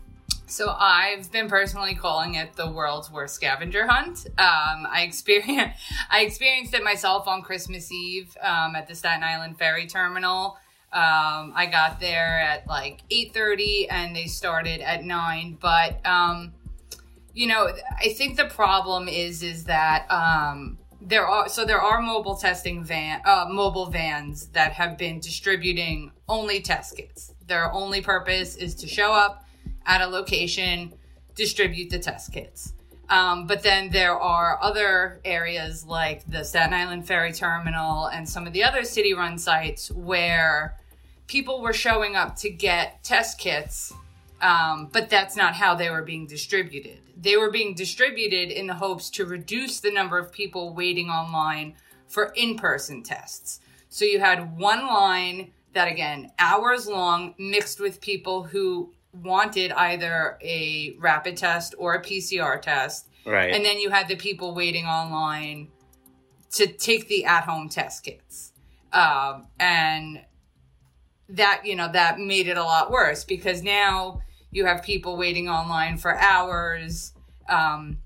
So 0.49 0.75
I've 0.75 1.31
been 1.31 1.47
personally 1.47 1.93
calling 1.93 2.33
it 2.33 2.55
the 2.55 2.69
world's 2.69 3.11
worst 3.11 3.35
scavenger 3.35 3.85
hunt. 3.85 4.25
Um, 4.29 4.87
I 4.89 5.03
experienced 5.07 5.79
I 6.09 6.21
experienced 6.21 6.73
it 6.73 6.83
myself 6.83 7.27
on 7.27 7.43
Christmas 7.43 7.91
Eve 7.91 8.35
um, 8.41 8.75
at 8.75 8.87
the 8.87 8.95
Staten 8.95 9.23
Island 9.23 9.59
ferry 9.59 9.85
terminal. 9.85 10.57
Um, 10.91 11.53
I 11.55 11.67
got 11.71 11.99
there 11.99 12.39
at 12.39 12.67
like 12.67 13.01
8:30 13.11 13.87
and 13.91 14.15
they 14.15 14.25
started 14.25 14.81
at 14.81 15.03
9, 15.03 15.57
but 15.61 16.05
um, 16.05 16.53
you 17.33 17.47
know, 17.47 17.69
I 17.99 18.09
think 18.09 18.37
the 18.37 18.45
problem 18.45 19.07
is 19.07 19.43
is 19.43 19.65
that 19.65 20.07
um, 20.09 20.79
there 21.01 21.25
are 21.27 21.47
so 21.47 21.63
there 21.63 21.81
are 21.81 22.01
mobile 22.01 22.35
testing 22.35 22.83
van 22.83 23.21
uh, 23.25 23.45
mobile 23.49 23.89
vans 23.89 24.47
that 24.47 24.73
have 24.73 24.97
been 24.97 25.19
distributing 25.19 26.11
only 26.27 26.59
test 26.61 26.97
kits. 26.97 27.33
Their 27.47 27.71
only 27.71 28.01
purpose 28.01 28.55
is 28.55 28.75
to 28.75 28.87
show 28.87 29.11
up 29.11 29.45
at 29.85 30.01
a 30.01 30.07
location, 30.07 30.93
distribute 31.35 31.89
the 31.89 31.99
test 31.99 32.33
kits. 32.33 32.73
Um, 33.09 33.47
but 33.47 33.63
then 33.63 33.89
there 33.89 34.17
are 34.17 34.59
other 34.61 35.19
areas 35.25 35.83
like 35.83 36.23
the 36.27 36.43
Staten 36.43 36.73
Island 36.73 37.07
Ferry 37.07 37.33
Terminal 37.33 38.05
and 38.05 38.29
some 38.29 38.45
of 38.45 38.53
the 38.53 38.63
other 38.63 38.83
city 38.83 39.13
run 39.13 39.39
sites 39.39 39.89
where 39.91 40.77
people 41.25 41.61
were 41.61 41.73
showing 41.73 42.15
up 42.15 42.35
to 42.37 42.49
get 42.49 43.03
test 43.03 43.39
kits, 43.39 43.93
um, 44.41 44.89
but 44.93 45.09
that's 45.09 45.35
not 45.35 45.55
how 45.55 45.73
they 45.73 45.89
were 45.89 46.03
being 46.03 46.27
distributed. 46.27 46.99
They 47.17 47.35
were 47.35 47.51
being 47.51 47.73
distributed 47.73 48.51
in 48.51 48.67
the 48.67 48.75
hopes 48.75 49.09
to 49.11 49.25
reduce 49.25 49.79
the 49.79 49.91
number 49.91 50.19
of 50.19 50.31
people 50.31 50.73
waiting 50.73 51.09
online 51.09 51.75
for 52.07 52.31
in 52.35 52.57
person 52.57 53.03
tests. 53.03 53.59
So 53.89 54.05
you 54.05 54.19
had 54.19 54.57
one 54.57 54.85
line 54.85 55.51
that, 55.73 55.87
again, 55.87 56.31
hours 56.37 56.87
long, 56.87 57.33
mixed 57.37 57.79
with 57.79 58.01
people 58.01 58.43
who 58.43 58.93
wanted 59.13 59.71
either 59.71 60.37
a 60.41 60.95
rapid 60.99 61.37
test 61.37 61.75
or 61.77 61.95
a 61.95 62.01
PCR 62.01 62.61
test. 62.61 63.07
Right. 63.25 63.53
And 63.53 63.65
then 63.65 63.79
you 63.79 63.89
had 63.89 64.07
the 64.07 64.15
people 64.15 64.53
waiting 64.53 64.85
online 64.85 65.69
to 66.51 66.67
take 66.67 67.07
the 67.07 67.25
at 67.25 67.43
home 67.43 67.69
test 67.69 68.03
kits. 68.03 68.53
Um, 68.91 69.47
and 69.59 70.21
that 71.29 71.61
you 71.63 71.75
know 71.75 71.91
that 71.91 72.19
made 72.19 72.47
it 72.47 72.57
a 72.57 72.63
lot 72.63 72.89
worse 72.89 73.23
because 73.23 73.61
now 73.61 74.21
you 74.51 74.65
have 74.65 74.81
people 74.81 75.15
waiting 75.15 75.47
online 75.47 75.97
for 75.97 76.17
hours 76.17 77.13
um, 77.47 77.99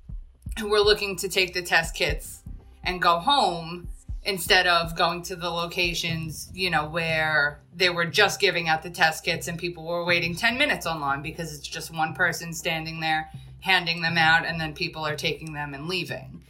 who 0.60 0.74
are 0.74 0.82
looking 0.82 1.16
to 1.16 1.30
take 1.30 1.54
the 1.54 1.62
test 1.62 1.96
kits 1.96 2.44
and 2.84 3.02
go 3.02 3.20
home 3.20 3.88
instead 4.26 4.68
of 4.68 4.96
going 4.96 5.22
to 5.22 5.36
the 5.36 5.50
locations 5.50 6.50
you 6.54 6.70
know 6.70 6.88
where 6.88 7.60
they 7.76 7.90
were 7.90 8.06
just 8.06 8.40
giving 8.40 8.70
out 8.70 8.84
the 8.84 8.90
test 8.90 9.24
kits 9.24 9.48
and 9.48 9.58
people 9.58 9.86
were 9.86 10.06
waiting 10.06 10.36
10 10.36 10.58
minutes 10.58 10.86
online 10.86 11.22
because 11.22 11.54
it's 11.54 11.68
just 11.68 11.94
one 11.94 12.14
person 12.14 12.54
standing 12.54 13.00
there 13.00 13.30
handing 13.62 14.02
them 14.02 14.18
out 14.18 14.46
and 14.46 14.60
then 14.60 14.74
people 14.74 15.06
are 15.06 15.16
taking 15.16 15.54
them 15.54 15.74
and 15.74 15.88
leaving 15.88 16.42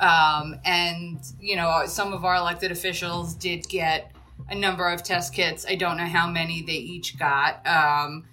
um, 0.00 0.54
and 0.64 1.18
you 1.40 1.56
know 1.56 1.82
some 1.86 2.12
of 2.12 2.24
our 2.24 2.36
elected 2.36 2.70
officials 2.70 3.34
did 3.34 3.68
get 3.68 4.12
a 4.48 4.54
number 4.54 4.88
of 4.88 5.02
test 5.02 5.34
kits. 5.34 5.66
I 5.68 5.74
don't 5.74 5.96
know 5.96 6.06
how 6.06 6.28
many 6.28 6.62
they 6.62 6.72
each 6.72 7.18
got. 7.18 7.66
Um, 7.66 8.24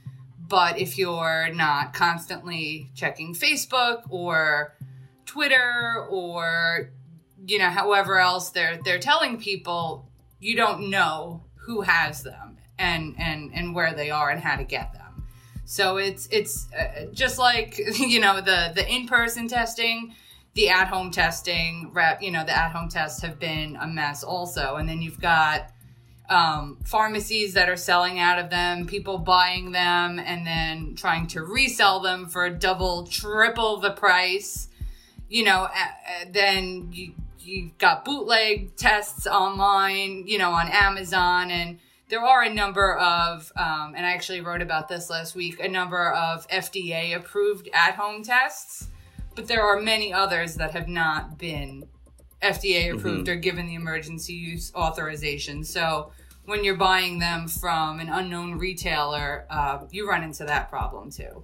but 0.47 0.80
if 0.80 0.97
you're 0.97 1.50
not 1.53 1.94
constantly 1.94 2.89
checking 2.95 3.33
Facebook 3.33 4.03
or 4.09 4.75
Twitter 5.25 6.06
or 6.09 6.92
you 7.45 7.57
know 7.59 7.69
however 7.69 8.19
else 8.19 8.50
they're 8.50 8.80
they're 8.83 9.00
telling 9.00 9.39
people, 9.39 10.09
you 10.39 10.56
don't 10.56 10.89
know 10.89 11.44
who 11.65 11.81
has 11.81 12.24
them 12.24 12.57
and 12.77 13.15
and 13.18 13.51
and 13.53 13.75
where 13.75 13.94
they 13.94 14.09
are 14.09 14.30
and 14.30 14.42
how 14.42 14.56
to 14.56 14.63
get 14.63 14.94
them. 14.94 15.25
So 15.65 15.97
it's 15.97 16.27
it's 16.31 16.68
uh, 16.74 17.06
just 17.13 17.39
like 17.39 17.77
you 18.00 18.19
know 18.19 18.42
the 18.42 18.71
the 18.74 18.88
in 18.88 19.07
person 19.07 19.47
testing, 19.47 20.15
the 20.53 20.69
at 20.69 20.88
home 20.88 21.12
testing. 21.12 21.92
Rep, 21.94 22.21
you 22.21 22.31
know 22.31 22.45
the 22.45 22.56
at 22.56 22.71
home 22.71 22.89
tests 22.89 23.21
have 23.21 23.39
been 23.39 23.75
a 23.77 23.88
mess 23.88 24.24
also, 24.24 24.75
and 24.75 24.88
then 24.88 25.01
you've 25.01 25.21
got 25.21 25.71
um, 26.30 26.77
pharmacies 26.83 27.53
that 27.53 27.69
are 27.69 27.75
selling 27.75 28.19
out 28.19 28.39
of 28.39 28.50
them, 28.50 28.86
people 28.88 29.18
buying 29.18 29.71
them 29.71 30.19
and 30.19 30.45
then 30.45 30.95
trying 30.95 31.28
to 31.28 31.44
resell 31.44 31.99
them 31.99 32.28
for 32.28 32.49
double, 32.49 33.06
triple 33.06 33.78
the 33.78 33.92
price. 33.92 34.69
You 35.30 35.44
know, 35.44 35.64
uh, 35.64 36.25
then 36.30 36.90
you 36.92 37.14
you've 37.45 37.78
got 37.78 38.06
bootleg 38.06 38.75
tests 38.75 39.28
online, 39.28 40.28
you 40.28 40.37
know, 40.37 40.52
on 40.52 40.68
Amazon, 40.69 41.52
and 41.52 41.80
there 42.09 42.21
are 42.21 42.44
a 42.44 42.54
number 42.54 42.95
of, 42.97 43.52
um, 43.56 43.94
and 43.95 44.06
I 44.06 44.14
actually 44.14 44.42
wrote 44.42 44.61
about 44.61 44.87
this 44.87 45.09
last 45.09 45.35
week, 45.35 45.59
a 45.59 45.68
number 45.68 46.11
of 46.11 46.47
FDA 46.49 47.16
approved 47.16 47.69
at 47.73 47.95
home 47.95 48.23
tests, 48.23 48.87
but 49.35 49.47
there 49.47 49.64
are 49.64 49.81
many 49.81 50.14
others 50.14 50.56
that 50.56 50.71
have 50.71 50.87
not 50.87 51.37
been 51.37 51.87
FDA 52.42 52.94
approved 52.94 53.28
mm-hmm. 53.28 53.37
or 53.37 53.42
given 53.42 53.66
the 53.66 53.75
emergency 53.75 54.33
use 54.33 54.71
authorization. 54.75 55.64
So 55.64 56.11
when 56.45 56.64
you're 56.64 56.75
buying 56.75 57.19
them 57.19 57.47
from 57.47 57.99
an 57.99 58.09
unknown 58.09 58.59
retailer, 58.59 59.45
uh, 59.49 59.80
you 59.92 60.07
run 60.07 60.23
into 60.23 60.45
that 60.45 60.69
problem 60.69 61.11
too. 61.11 61.44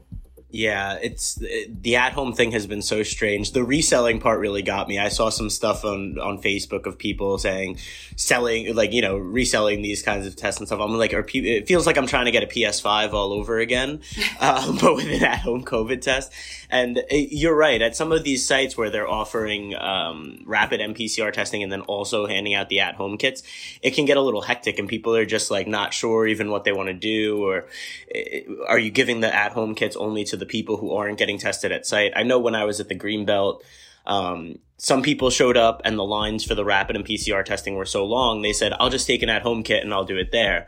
Yeah, 0.51 0.97
it's 1.01 1.35
the 1.35 1.95
at 1.95 2.11
home 2.11 2.33
thing 2.33 2.51
has 2.51 2.67
been 2.67 2.81
so 2.81 3.03
strange. 3.03 3.53
The 3.53 3.63
reselling 3.63 4.19
part 4.19 4.41
really 4.41 4.61
got 4.61 4.89
me. 4.89 4.99
I 4.99 5.07
saw 5.07 5.29
some 5.29 5.49
stuff 5.49 5.85
on 5.85 6.19
on 6.19 6.41
Facebook 6.41 6.85
of 6.85 6.97
people 6.97 7.37
saying 7.37 7.77
selling 8.17 8.75
like 8.75 8.91
you 8.91 9.01
know 9.01 9.17
reselling 9.17 9.81
these 9.81 10.01
kinds 10.01 10.27
of 10.27 10.35
tests 10.35 10.59
and 10.59 10.67
stuff. 10.67 10.81
I'm 10.81 10.97
like, 10.97 11.13
are 11.13 11.25
it 11.33 11.67
feels 11.67 11.87
like 11.87 11.97
I'm 11.97 12.05
trying 12.05 12.25
to 12.25 12.31
get 12.31 12.43
a 12.43 12.47
PS5 12.47 13.13
all 13.13 13.31
over 13.31 13.59
again, 13.59 14.01
um, 14.41 14.77
but 14.81 14.95
with 14.95 15.05
an 15.05 15.23
at 15.23 15.39
home 15.39 15.63
COVID 15.63 16.01
test. 16.01 16.33
And 16.69 16.97
uh, 16.97 17.03
you're 17.09 17.55
right. 17.55 17.81
At 17.81 17.95
some 17.95 18.11
of 18.11 18.25
these 18.25 18.45
sites 18.45 18.77
where 18.77 18.89
they're 18.89 19.09
offering 19.09 19.73
um, 19.75 20.43
rapid 20.45 20.81
MPCR 20.81 21.31
testing 21.31 21.63
and 21.63 21.71
then 21.71 21.81
also 21.81 22.27
handing 22.27 22.55
out 22.55 22.67
the 22.67 22.81
at 22.81 22.95
home 22.95 23.17
kits, 23.17 23.41
it 23.81 23.91
can 23.91 24.03
get 24.03 24.17
a 24.17 24.21
little 24.21 24.41
hectic, 24.41 24.79
and 24.79 24.89
people 24.89 25.15
are 25.15 25.25
just 25.25 25.49
like 25.49 25.67
not 25.67 25.93
sure 25.93 26.27
even 26.27 26.51
what 26.51 26.65
they 26.65 26.73
want 26.73 26.87
to 26.87 26.93
do, 26.93 27.41
or 27.45 27.65
uh, 28.13 28.65
are 28.67 28.79
you 28.79 28.91
giving 28.91 29.21
the 29.21 29.33
at 29.33 29.53
home 29.53 29.75
kits 29.75 29.95
only 29.95 30.25
to 30.25 30.40
the 30.41 30.45
people 30.45 30.75
who 30.75 30.93
aren't 30.93 31.17
getting 31.17 31.37
tested 31.37 31.71
at 31.71 31.85
site. 31.85 32.11
I 32.15 32.23
know 32.23 32.39
when 32.39 32.55
I 32.55 32.65
was 32.65 32.81
at 32.81 32.89
the 32.89 32.99
Greenbelt, 32.99 33.61
um, 34.05 34.59
some 34.77 35.01
people 35.01 35.29
showed 35.29 35.55
up 35.55 35.81
and 35.85 35.97
the 35.97 36.03
lines 36.03 36.43
for 36.43 36.55
the 36.55 36.65
rapid 36.65 36.95
and 36.95 37.05
PCR 37.05 37.45
testing 37.45 37.75
were 37.75 37.85
so 37.85 38.03
long, 38.03 38.41
they 38.41 38.51
said, 38.51 38.73
I'll 38.79 38.89
just 38.89 39.07
take 39.07 39.21
an 39.21 39.29
at 39.29 39.43
home 39.43 39.63
kit 39.63 39.83
and 39.83 39.93
I'll 39.93 40.03
do 40.03 40.17
it 40.17 40.31
there. 40.31 40.67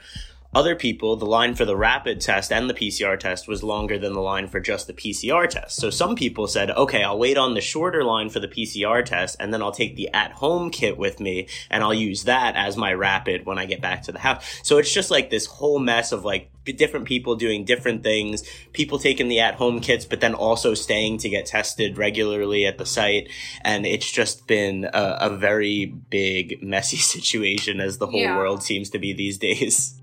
Other 0.55 0.75
people, 0.75 1.15
the 1.15 1.25
line 1.25 1.55
for 1.55 1.65
the 1.65 1.75
rapid 1.75 2.21
test 2.21 2.51
and 2.51 2.69
the 2.69 2.73
PCR 2.73 3.19
test 3.19 3.47
was 3.47 3.63
longer 3.63 3.97
than 3.97 4.13
the 4.13 4.21
line 4.21 4.47
for 4.47 4.59
just 4.59 4.87
the 4.87 4.93
PCR 4.93 5.49
test. 5.49 5.77
So 5.77 5.89
some 5.89 6.15
people 6.15 6.47
said, 6.47 6.69
okay, 6.71 7.03
I'll 7.03 7.17
wait 7.17 7.37
on 7.37 7.53
the 7.53 7.61
shorter 7.61 8.03
line 8.03 8.29
for 8.29 8.39
the 8.39 8.47
PCR 8.47 9.03
test 9.03 9.35
and 9.39 9.53
then 9.53 9.61
I'll 9.61 9.71
take 9.71 9.95
the 9.95 10.09
at 10.13 10.31
home 10.33 10.69
kit 10.69 10.97
with 10.97 11.19
me 11.19 11.47
and 11.69 11.83
I'll 11.83 11.93
use 11.93 12.23
that 12.25 12.55
as 12.55 12.77
my 12.77 12.93
rapid 12.93 13.45
when 13.45 13.57
I 13.57 13.65
get 13.65 13.81
back 13.81 14.03
to 14.03 14.11
the 14.11 14.19
house. 14.19 14.45
So 14.63 14.77
it's 14.77 14.93
just 14.93 15.09
like 15.09 15.29
this 15.29 15.45
whole 15.45 15.79
mess 15.79 16.11
of 16.11 16.23
like 16.23 16.51
different 16.63 17.07
people 17.07 17.35
doing 17.35 17.65
different 17.65 18.03
things, 18.03 18.43
people 18.71 18.99
taking 18.99 19.27
the 19.27 19.39
at 19.39 19.55
home 19.55 19.81
kits, 19.81 20.05
but 20.05 20.21
then 20.21 20.33
also 20.33 20.73
staying 20.73 21.17
to 21.19 21.29
get 21.29 21.45
tested 21.45 21.97
regularly 21.97 22.65
at 22.65 22.77
the 22.77 22.85
site. 22.85 23.29
And 23.61 23.85
it's 23.85 24.09
just 24.09 24.47
been 24.47 24.85
a, 24.85 25.17
a 25.21 25.29
very 25.29 25.85
big, 25.85 26.61
messy 26.61 26.97
situation 27.13 27.79
as 27.79 27.97
the 27.97 28.07
whole 28.07 28.19
yeah. 28.19 28.37
world 28.37 28.63
seems 28.63 28.89
to 28.91 28.99
be 28.99 29.13
these 29.13 29.37
days. 29.37 29.99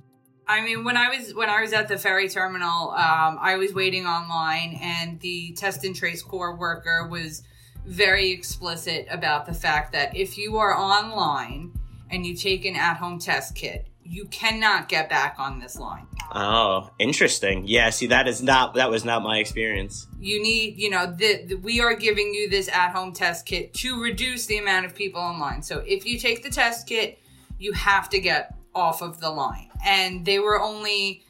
I 0.50 0.62
mean, 0.62 0.82
when 0.82 0.96
I 0.96 1.16
was 1.16 1.32
when 1.32 1.48
I 1.48 1.60
was 1.60 1.72
at 1.72 1.86
the 1.86 1.96
ferry 1.96 2.28
terminal, 2.28 2.90
um, 2.90 3.38
I 3.40 3.54
was 3.56 3.72
waiting 3.72 4.04
online, 4.04 4.76
and 4.82 5.20
the 5.20 5.52
test 5.52 5.84
and 5.84 5.94
trace 5.94 6.22
Corps 6.22 6.56
worker 6.56 7.06
was 7.08 7.44
very 7.86 8.32
explicit 8.32 9.06
about 9.10 9.46
the 9.46 9.54
fact 9.54 9.92
that 9.92 10.16
if 10.16 10.36
you 10.36 10.56
are 10.56 10.76
online 10.76 11.72
and 12.10 12.26
you 12.26 12.34
take 12.34 12.64
an 12.64 12.74
at-home 12.74 13.20
test 13.20 13.54
kit, 13.54 13.86
you 14.02 14.24
cannot 14.26 14.88
get 14.88 15.08
back 15.08 15.36
on 15.38 15.60
this 15.60 15.78
line. 15.78 16.08
Oh, 16.32 16.90
interesting. 16.98 17.68
Yeah, 17.68 17.90
see 17.90 18.08
that 18.08 18.26
is 18.26 18.42
not 18.42 18.74
that 18.74 18.90
was 18.90 19.04
not 19.04 19.22
my 19.22 19.38
experience. 19.38 20.08
You 20.18 20.42
need, 20.42 20.78
you 20.78 20.90
know, 20.90 21.06
the, 21.06 21.44
the, 21.44 21.54
we 21.54 21.80
are 21.80 21.94
giving 21.94 22.34
you 22.34 22.50
this 22.50 22.68
at-home 22.68 23.12
test 23.12 23.46
kit 23.46 23.72
to 23.74 24.02
reduce 24.02 24.46
the 24.46 24.58
amount 24.58 24.84
of 24.84 24.96
people 24.96 25.20
online. 25.20 25.62
So 25.62 25.78
if 25.86 26.04
you 26.04 26.18
take 26.18 26.42
the 26.42 26.50
test 26.50 26.88
kit, 26.88 27.20
you 27.60 27.72
have 27.72 28.08
to 28.10 28.18
get 28.18 28.56
off 28.74 29.02
of 29.02 29.20
the 29.20 29.30
line. 29.30 29.70
And 29.84 30.24
they 30.24 30.38
were 30.38 30.60
only 30.60 31.24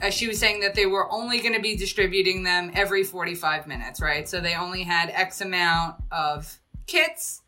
as 0.00 0.14
she 0.14 0.26
was 0.26 0.38
saying 0.38 0.60
that 0.60 0.74
they 0.74 0.86
were 0.86 1.10
only 1.10 1.40
going 1.40 1.54
to 1.54 1.60
be 1.60 1.76
distributing 1.76 2.42
them 2.42 2.70
every 2.74 3.04
45 3.04 3.66
minutes, 3.66 4.00
right? 4.00 4.28
So 4.28 4.40
they 4.40 4.54
only 4.54 4.82
had 4.82 5.10
X 5.10 5.40
amount 5.40 5.96
of 6.10 6.58
kits. 6.86 7.42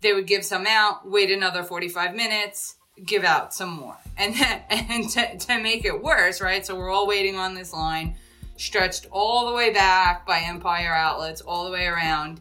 They 0.00 0.12
would 0.12 0.26
give 0.26 0.44
some 0.44 0.66
out, 0.66 1.08
wait 1.08 1.30
another 1.30 1.62
45 1.62 2.14
minutes, 2.14 2.76
give 3.04 3.24
out 3.24 3.54
some 3.54 3.70
more. 3.70 3.96
And 4.20 4.34
then, 4.34 4.60
and 4.68 5.08
to, 5.10 5.38
to 5.38 5.62
make 5.62 5.86
it 5.86 6.02
worse, 6.02 6.42
right? 6.42 6.66
So 6.66 6.76
we're 6.76 6.90
all 6.90 7.06
waiting 7.06 7.36
on 7.36 7.54
this 7.54 7.72
line, 7.72 8.16
stretched 8.58 9.06
all 9.10 9.48
the 9.48 9.54
way 9.54 9.72
back 9.72 10.26
by 10.26 10.40
Empire 10.40 10.92
Outlets, 10.92 11.40
all 11.40 11.64
the 11.64 11.70
way 11.70 11.86
around. 11.86 12.38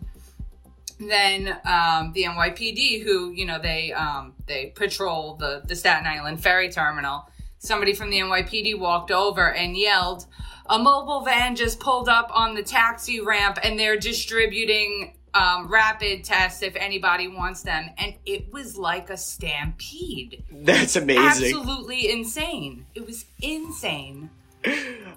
Then 1.00 1.48
um, 1.65 2.12
the 2.13 2.24
NYPD, 2.24 3.03
who 3.03 3.32
you 3.32 3.46
know 3.46 3.60
they 3.60 3.94
um, 3.94 4.34
they 4.48 4.74
patrol 4.75 5.36
the 5.36 5.62
the 5.65 5.75
Staten 5.75 6.06
Island 6.06 6.44
ferry 6.44 6.70
terminal. 6.70 7.29
Somebody 7.60 7.94
from 7.94 8.10
the 8.10 8.20
NYPD 8.20 8.77
walked 8.79 9.12
over 9.12 9.53
and 9.53 9.77
yelled, 9.77 10.25
"A 10.65 10.77
mobile 10.77 11.22
van 11.22 11.56
just 11.56 11.79
pulled 11.79 12.10
up 12.10 12.29
on 12.34 12.56
the 12.56 12.63
taxi 12.63 13.22
ramp, 13.22 13.60
and 13.63 13.79
they're 13.79 13.98
distributing 13.98 15.13
um, 15.34 15.68
rapid 15.68 16.24
tests 16.24 16.62
if 16.62 16.75
anybody 16.75 17.27
wants 17.27 17.63
them. 17.63 17.89
And 17.98 18.15
it 18.25 18.51
was 18.51 18.77
like 18.77 19.10
a 19.10 19.18
stampede. 19.18 20.44
That's 20.51 20.96
amazing. 20.96 21.56
Absolutely 21.56 22.12
insane. 22.12 22.86
It 22.96 23.06
was 23.06 23.25
insane. 23.41 24.29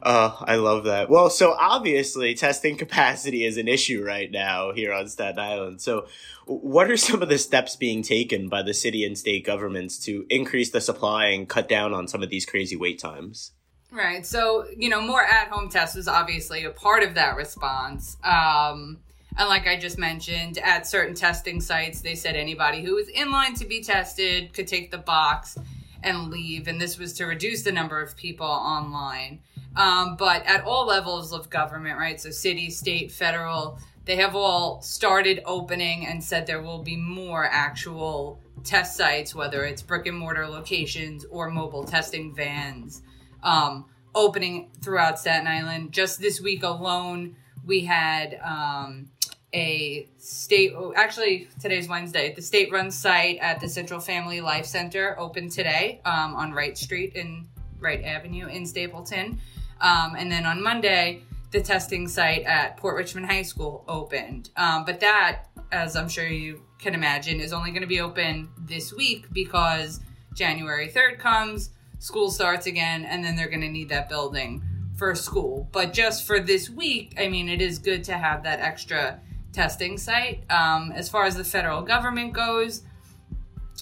Oh, 0.04 0.36
I 0.40 0.56
love 0.56 0.84
that. 0.84 1.08
Well, 1.08 1.30
so 1.30 1.52
obviously 1.52 2.34
testing 2.34 2.76
capacity 2.76 3.44
is 3.44 3.56
an 3.56 3.68
issue 3.68 4.04
right 4.04 4.30
now 4.30 4.72
here 4.72 4.92
on 4.92 5.08
Staten 5.08 5.38
Island. 5.38 5.80
So, 5.80 6.06
what 6.46 6.90
are 6.90 6.96
some 6.96 7.22
of 7.22 7.28
the 7.28 7.38
steps 7.38 7.76
being 7.76 8.02
taken 8.02 8.48
by 8.48 8.62
the 8.62 8.74
city 8.74 9.04
and 9.04 9.16
state 9.16 9.46
governments 9.46 9.98
to 10.00 10.26
increase 10.28 10.70
the 10.70 10.80
supply 10.80 11.26
and 11.26 11.48
cut 11.48 11.68
down 11.68 11.94
on 11.94 12.08
some 12.08 12.22
of 12.22 12.30
these 12.30 12.44
crazy 12.44 12.74
wait 12.74 12.98
times? 12.98 13.52
Right. 13.92 14.26
So, 14.26 14.66
you 14.76 14.88
know, 14.88 15.00
more 15.00 15.22
at 15.22 15.48
home 15.48 15.68
tests 15.68 15.94
was 15.94 16.08
obviously 16.08 16.64
a 16.64 16.70
part 16.70 17.04
of 17.04 17.14
that 17.14 17.36
response. 17.36 18.16
Um, 18.24 18.98
and 19.38 19.48
like 19.48 19.66
I 19.66 19.78
just 19.78 19.98
mentioned, 19.98 20.58
at 20.58 20.86
certain 20.86 21.14
testing 21.14 21.60
sites, 21.60 22.00
they 22.00 22.14
said 22.14 22.34
anybody 22.34 22.82
who 22.82 22.94
was 22.96 23.08
in 23.08 23.30
line 23.30 23.54
to 23.54 23.66
be 23.66 23.82
tested 23.82 24.52
could 24.52 24.66
take 24.66 24.90
the 24.90 24.98
box 24.98 25.58
and 26.02 26.30
leave. 26.30 26.68
And 26.68 26.80
this 26.80 26.98
was 26.98 27.12
to 27.14 27.26
reduce 27.26 27.62
the 27.62 27.72
number 27.72 28.00
of 28.00 28.16
people 28.16 28.46
online. 28.46 29.40
Um, 29.76 30.16
but 30.16 30.44
at 30.44 30.64
all 30.64 30.86
levels 30.86 31.32
of 31.32 31.48
government, 31.48 31.98
right? 31.98 32.20
So 32.20 32.30
city, 32.30 32.70
state, 32.70 33.10
federal, 33.10 33.78
they 34.04 34.16
have 34.16 34.34
all 34.34 34.82
started 34.82 35.42
opening 35.46 36.06
and 36.06 36.22
said 36.22 36.46
there 36.46 36.62
will 36.62 36.82
be 36.82 36.96
more 36.96 37.44
actual 37.44 38.40
test 38.64 38.96
sites, 38.96 39.34
whether 39.34 39.64
it's 39.64 39.82
brick 39.82 40.06
and 40.06 40.18
mortar 40.18 40.46
locations 40.46 41.24
or 41.26 41.50
mobile 41.50 41.84
testing 41.84 42.34
vans, 42.34 43.02
um, 43.42 43.86
opening 44.14 44.70
throughout 44.82 45.18
Staten 45.18 45.46
Island. 45.46 45.92
Just 45.92 46.20
this 46.20 46.40
week 46.40 46.62
alone, 46.62 47.36
we 47.64 47.80
had 47.80 48.38
um, 48.44 49.08
a 49.54 50.08
state 50.18 50.72
actually 50.96 51.48
today's 51.60 51.88
wednesday. 51.88 52.32
The 52.34 52.42
state 52.42 52.72
run 52.72 52.90
site 52.90 53.38
at 53.38 53.60
the 53.60 53.68
central 53.68 54.00
family 54.00 54.40
life 54.40 54.64
center 54.64 55.18
opened 55.18 55.52
today 55.52 56.00
um, 56.04 56.34
on 56.34 56.52
wright 56.52 56.76
street 56.78 57.14
in 57.14 57.46
wright 57.78 58.02
avenue 58.02 58.46
in 58.46 58.64
stapleton. 58.64 59.40
Um, 59.80 60.14
and 60.16 60.30
then 60.30 60.46
on 60.46 60.62
monday 60.62 61.22
the 61.50 61.60
testing 61.60 62.08
site 62.08 62.44
at 62.44 62.78
port 62.78 62.96
richmond 62.96 63.26
high 63.26 63.42
school 63.42 63.84
opened. 63.88 64.50
Um, 64.56 64.84
but 64.84 65.00
that 65.00 65.46
as 65.70 65.96
i'm 65.96 66.08
sure 66.08 66.26
you 66.26 66.62
can 66.78 66.94
imagine 66.94 67.40
is 67.40 67.52
only 67.52 67.70
going 67.70 67.82
to 67.82 67.88
be 67.88 68.00
open 68.00 68.48
this 68.58 68.92
week 68.92 69.26
because 69.32 70.00
january 70.34 70.88
3rd 70.88 71.18
comes 71.18 71.70
school 71.98 72.30
starts 72.30 72.66
again 72.66 73.04
and 73.04 73.22
then 73.22 73.36
they're 73.36 73.48
going 73.48 73.60
to 73.60 73.68
need 73.68 73.88
that 73.90 74.08
building 74.08 74.62
for 74.96 75.14
school. 75.14 75.68
But 75.72 75.92
just 75.92 76.26
for 76.26 76.40
this 76.40 76.70
week 76.70 77.14
i 77.18 77.28
mean 77.28 77.50
it 77.50 77.60
is 77.60 77.78
good 77.78 78.02
to 78.04 78.14
have 78.14 78.44
that 78.44 78.60
extra 78.60 79.20
testing 79.52 79.98
site. 79.98 80.44
Um, 80.50 80.92
as 80.92 81.08
far 81.08 81.24
as 81.24 81.36
the 81.36 81.44
federal 81.44 81.82
government 81.82 82.32
goes, 82.32 82.82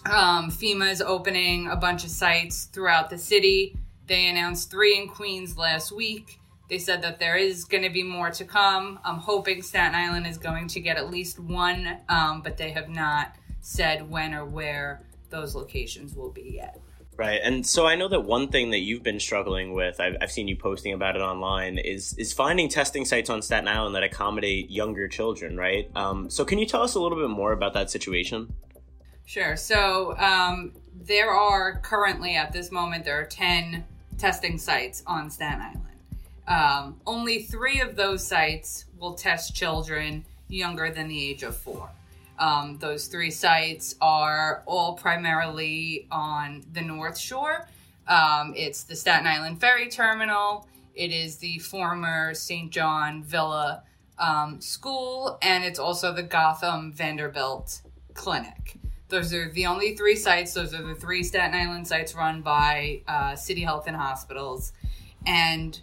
um, 0.07 0.51
FEMA 0.51 0.91
is 0.91 1.01
opening 1.01 1.69
a 1.69 1.77
bunch 1.77 2.05
of 2.05 2.11
sites 2.11 2.65
throughout 2.65 3.11
the 3.11 3.19
city. 3.19 3.77
They 4.07 4.29
announced 4.29 4.71
three 4.71 4.99
in 4.99 5.09
Queens 5.09 5.57
last 5.57 5.93
week. 5.93 6.41
They 6.69 6.79
said 6.79 7.03
that 7.03 7.19
there 7.19 7.37
is 7.37 7.65
going 7.65 7.83
to 7.83 7.91
be 7.91 8.03
more 8.03 8.31
to 8.31 8.45
come. 8.45 9.01
I'm 9.05 9.19
hoping 9.19 9.61
Staten 9.61 9.95
Island 9.95 10.27
is 10.27 10.39
going 10.39 10.69
to 10.69 10.81
get 10.81 10.97
at 10.97 11.11
least 11.11 11.39
one, 11.39 11.99
um, 12.09 12.43
but 12.43 12.57
they 12.57 12.71
have 12.71 12.89
not 12.89 13.35
said 13.61 14.09
when 14.09 14.35
or 14.35 14.45
where 14.45 15.03
those 15.31 15.55
locations 15.55 16.15
will 16.15 16.31
be 16.31 16.53
yet. 16.55 16.81
Right, 17.21 17.39
and 17.45 17.67
so 17.67 17.87
I 17.87 17.97
know 17.97 18.09
that 18.09 18.25
one 18.25 18.49
thing 18.49 18.71
that 18.71 18.79
you've 18.79 19.03
been 19.03 19.21
struggling 19.21 19.75
with, 19.75 20.01
I've, 20.01 20.17
I've 20.23 20.33
seen 20.33 20.49
you 20.49 20.57
posting 20.57 20.95
about 20.95 21.17
it 21.17 21.21
online, 21.21 21.77
is 21.77 22.15
is 22.15 22.33
finding 22.33 22.71
testing 22.71 23.05
sites 23.05 23.29
on 23.29 23.43
Staten 23.43 23.69
Island 23.69 23.95
that 23.95 24.03
accommodate 24.03 24.71
younger 24.71 25.07
children. 25.07 25.59
Right. 25.59 25.91
Um, 25.95 26.31
so 26.31 26.47
can 26.47 26.59
you 26.59 26.65
tell 26.65 26.81
us 26.81 26.95
a 26.95 26.99
little 26.99 27.19
bit 27.19 27.29
more 27.29 27.53
about 27.53 27.75
that 27.75 27.91
situation? 27.91 28.55
Sure. 29.27 29.55
So 29.55 30.17
um, 30.17 30.73
there 30.95 31.31
are 31.31 31.81
currently 31.81 32.37
at 32.37 32.55
this 32.55 32.73
moment 32.73 33.05
there 33.05 33.21
are 33.21 33.27
ten 33.27 33.85
testing 34.17 34.57
sites 34.57 35.03
on 35.07 35.29
Staten 35.29 35.61
Island. 35.61 35.85
Um, 36.49 37.01
only 37.07 37.43
three 37.43 37.83
of 37.83 37.97
those 37.97 38.27
sites 38.27 38.87
will 38.99 39.13
test 39.13 39.55
children 39.55 40.25
younger 40.49 40.91
than 40.91 41.09
the 41.09 41.31
age 41.31 41.43
of 41.43 41.55
four. 41.55 41.91
Um, 42.41 42.79
those 42.79 43.07
three 43.07 43.31
sites 43.31 43.95
are 44.01 44.63
all 44.67 44.95
primarily 44.95 46.09
on 46.11 46.65
the 46.73 46.81
North 46.81 47.19
Shore. 47.19 47.69
Um, 48.09 48.55
it's 48.57 48.83
the 48.85 48.97
Staten 48.97 49.27
Island 49.27 49.61
Ferry 49.61 49.89
Terminal. 49.89 50.67
It 50.95 51.13
is 51.13 51.37
the 51.37 51.59
former 51.59 52.35
St. 52.35 52.73
John 52.73 53.23
Villa 53.23 53.83
um, 54.19 54.61
School, 54.61 55.39
and 55.43 55.65
it's 55.65 55.79
also 55.79 56.13
the 56.15 56.23
Gotham 56.23 56.93
Vanderbilt 56.93 57.83
Clinic. 58.15 58.79
Those 59.09 59.35
are 59.35 59.51
the 59.51 59.67
only 59.67 59.95
three 59.95 60.17
sites. 60.17 60.55
Those 60.55 60.73
are 60.73 60.83
the 60.83 60.95
three 60.95 61.23
Staten 61.23 61.55
Island 61.55 61.87
sites 61.87 62.15
run 62.15 62.41
by 62.41 63.03
uh, 63.07 63.37
City 63.37 63.63
Health 63.63 63.87
and 63.87 63.97
Hospitals. 63.97 64.73
And 65.27 65.79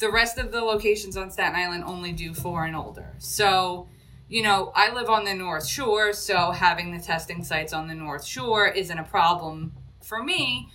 the 0.00 0.10
rest 0.10 0.38
of 0.38 0.50
the 0.50 0.60
locations 0.60 1.16
on 1.16 1.30
Staten 1.30 1.54
Island 1.54 1.84
only 1.84 2.12
do 2.12 2.34
four 2.34 2.64
and 2.64 2.74
older. 2.74 3.14
So 3.18 3.86
you 4.34 4.42
know, 4.42 4.72
I 4.74 4.92
live 4.92 5.08
on 5.08 5.24
the 5.24 5.32
North 5.32 5.64
Shore, 5.64 6.12
so 6.12 6.50
having 6.50 6.90
the 6.90 6.98
testing 6.98 7.44
sites 7.44 7.72
on 7.72 7.86
the 7.86 7.94
North 7.94 8.24
Shore 8.24 8.66
isn't 8.66 8.98
a 8.98 9.04
problem 9.04 9.72
for 10.02 10.24
me. 10.24 10.70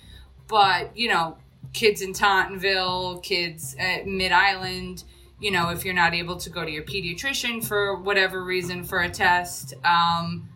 But, 0.48 0.96
you 0.96 1.10
know, 1.10 1.38
kids 1.74 2.02
in 2.02 2.14
Tottenville, 2.14 3.22
kids 3.22 3.76
at 3.78 4.08
Mid 4.08 4.32
Island, 4.32 5.04
you 5.42 5.52
know, 5.52 5.72
if 5.72 5.84
you're 5.84 5.94
not 5.94 6.14
able 6.14 6.38
to 6.38 6.50
go 6.50 6.64
to 6.64 6.72
your 6.72 6.84
pediatrician 6.84 7.62
for 7.62 7.98
whatever 7.98 8.46
reason 8.46 8.86
for 8.86 9.02
a 9.02 9.10
test, 9.10 9.74
um, 9.84 10.48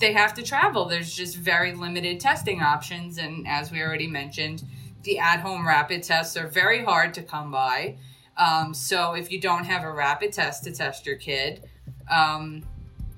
they 0.00 0.12
have 0.12 0.34
to 0.34 0.42
travel. 0.42 0.86
There's 0.86 1.14
just 1.14 1.36
very 1.36 1.72
limited 1.72 2.18
testing 2.18 2.60
options. 2.60 3.18
And 3.18 3.46
as 3.46 3.70
we 3.70 3.80
already 3.80 4.08
mentioned, 4.08 4.64
the 5.04 5.20
at 5.20 5.38
home 5.38 5.64
rapid 5.64 6.02
tests 6.02 6.36
are 6.36 6.48
very 6.48 6.84
hard 6.84 7.14
to 7.14 7.22
come 7.22 7.52
by. 7.52 7.98
Um, 8.36 8.74
so 8.74 9.14
if 9.14 9.30
you 9.30 9.40
don't 9.40 9.64
have 9.64 9.84
a 9.84 9.92
rapid 9.92 10.32
test 10.32 10.64
to 10.64 10.72
test 10.72 11.06
your 11.06 11.16
kid, 11.16 11.62
um, 12.10 12.62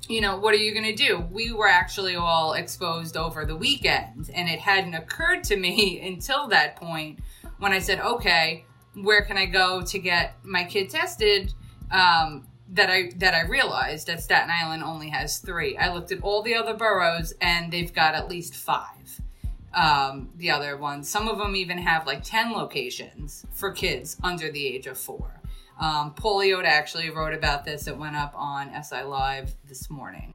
you 0.09 0.20
know, 0.20 0.37
what 0.37 0.54
are 0.54 0.59
you 0.59 0.73
going 0.73 0.85
to 0.85 0.94
do? 0.94 1.25
We 1.30 1.52
were 1.52 1.68
actually 1.68 2.16
all 2.16 2.54
exposed 2.54 3.16
over 3.16 3.44
the 3.44 3.56
weekend, 3.56 4.30
and 4.35 4.49
it 4.49 4.59
hadn't 4.59 4.94
occurred 4.94 5.44
to 5.44 5.56
me 5.56 6.00
until 6.06 6.49
that 6.49 6.76
point 6.76 7.20
when 7.59 7.73
I 7.73 7.78
said, 7.78 8.00
okay, 8.00 8.64
where 8.94 9.23
can 9.23 9.37
I 9.37 9.47
go 9.47 9.82
to 9.82 9.99
get 9.99 10.35
my 10.42 10.64
kid 10.64 10.90
tested? 10.90 11.52
Um, 11.90 12.47
that 12.73 12.88
I 12.88 13.11
that 13.16 13.35
I 13.35 13.42
realized 13.42 14.06
that 14.06 14.23
Staten 14.23 14.50
Island 14.50 14.85
only 14.85 15.09
has 15.09 15.38
three. 15.38 15.76
I 15.76 15.92
looked 15.92 16.12
at 16.12 16.23
all 16.23 16.42
the 16.42 16.54
other 16.54 16.75
boroughs 16.75 17.35
and 17.40 17.73
they've 17.73 17.92
got 17.92 18.14
at 18.14 18.28
least 18.28 18.54
five. 18.54 19.20
Um, 19.75 20.30
the 20.37 20.50
other 20.50 20.76
ones, 20.76 21.09
some 21.09 21.28
of 21.28 21.38
them 21.38 21.56
even 21.56 21.78
have 21.78 22.06
like 22.06 22.23
ten 22.23 22.52
locations 22.52 23.44
for 23.52 23.73
kids 23.73 24.16
under 24.23 24.50
the 24.50 24.66
age 24.66 24.87
of 24.87 24.99
four. 24.99 25.39
Um, 25.80 26.14
actually 26.64 27.10
wrote 27.10 27.32
about 27.34 27.64
this. 27.64 27.87
It 27.87 27.96
went 27.96 28.14
up 28.14 28.34
on 28.37 28.70
SI 28.82 29.02
Live 29.02 29.54
this 29.66 29.90
morning. 29.90 30.34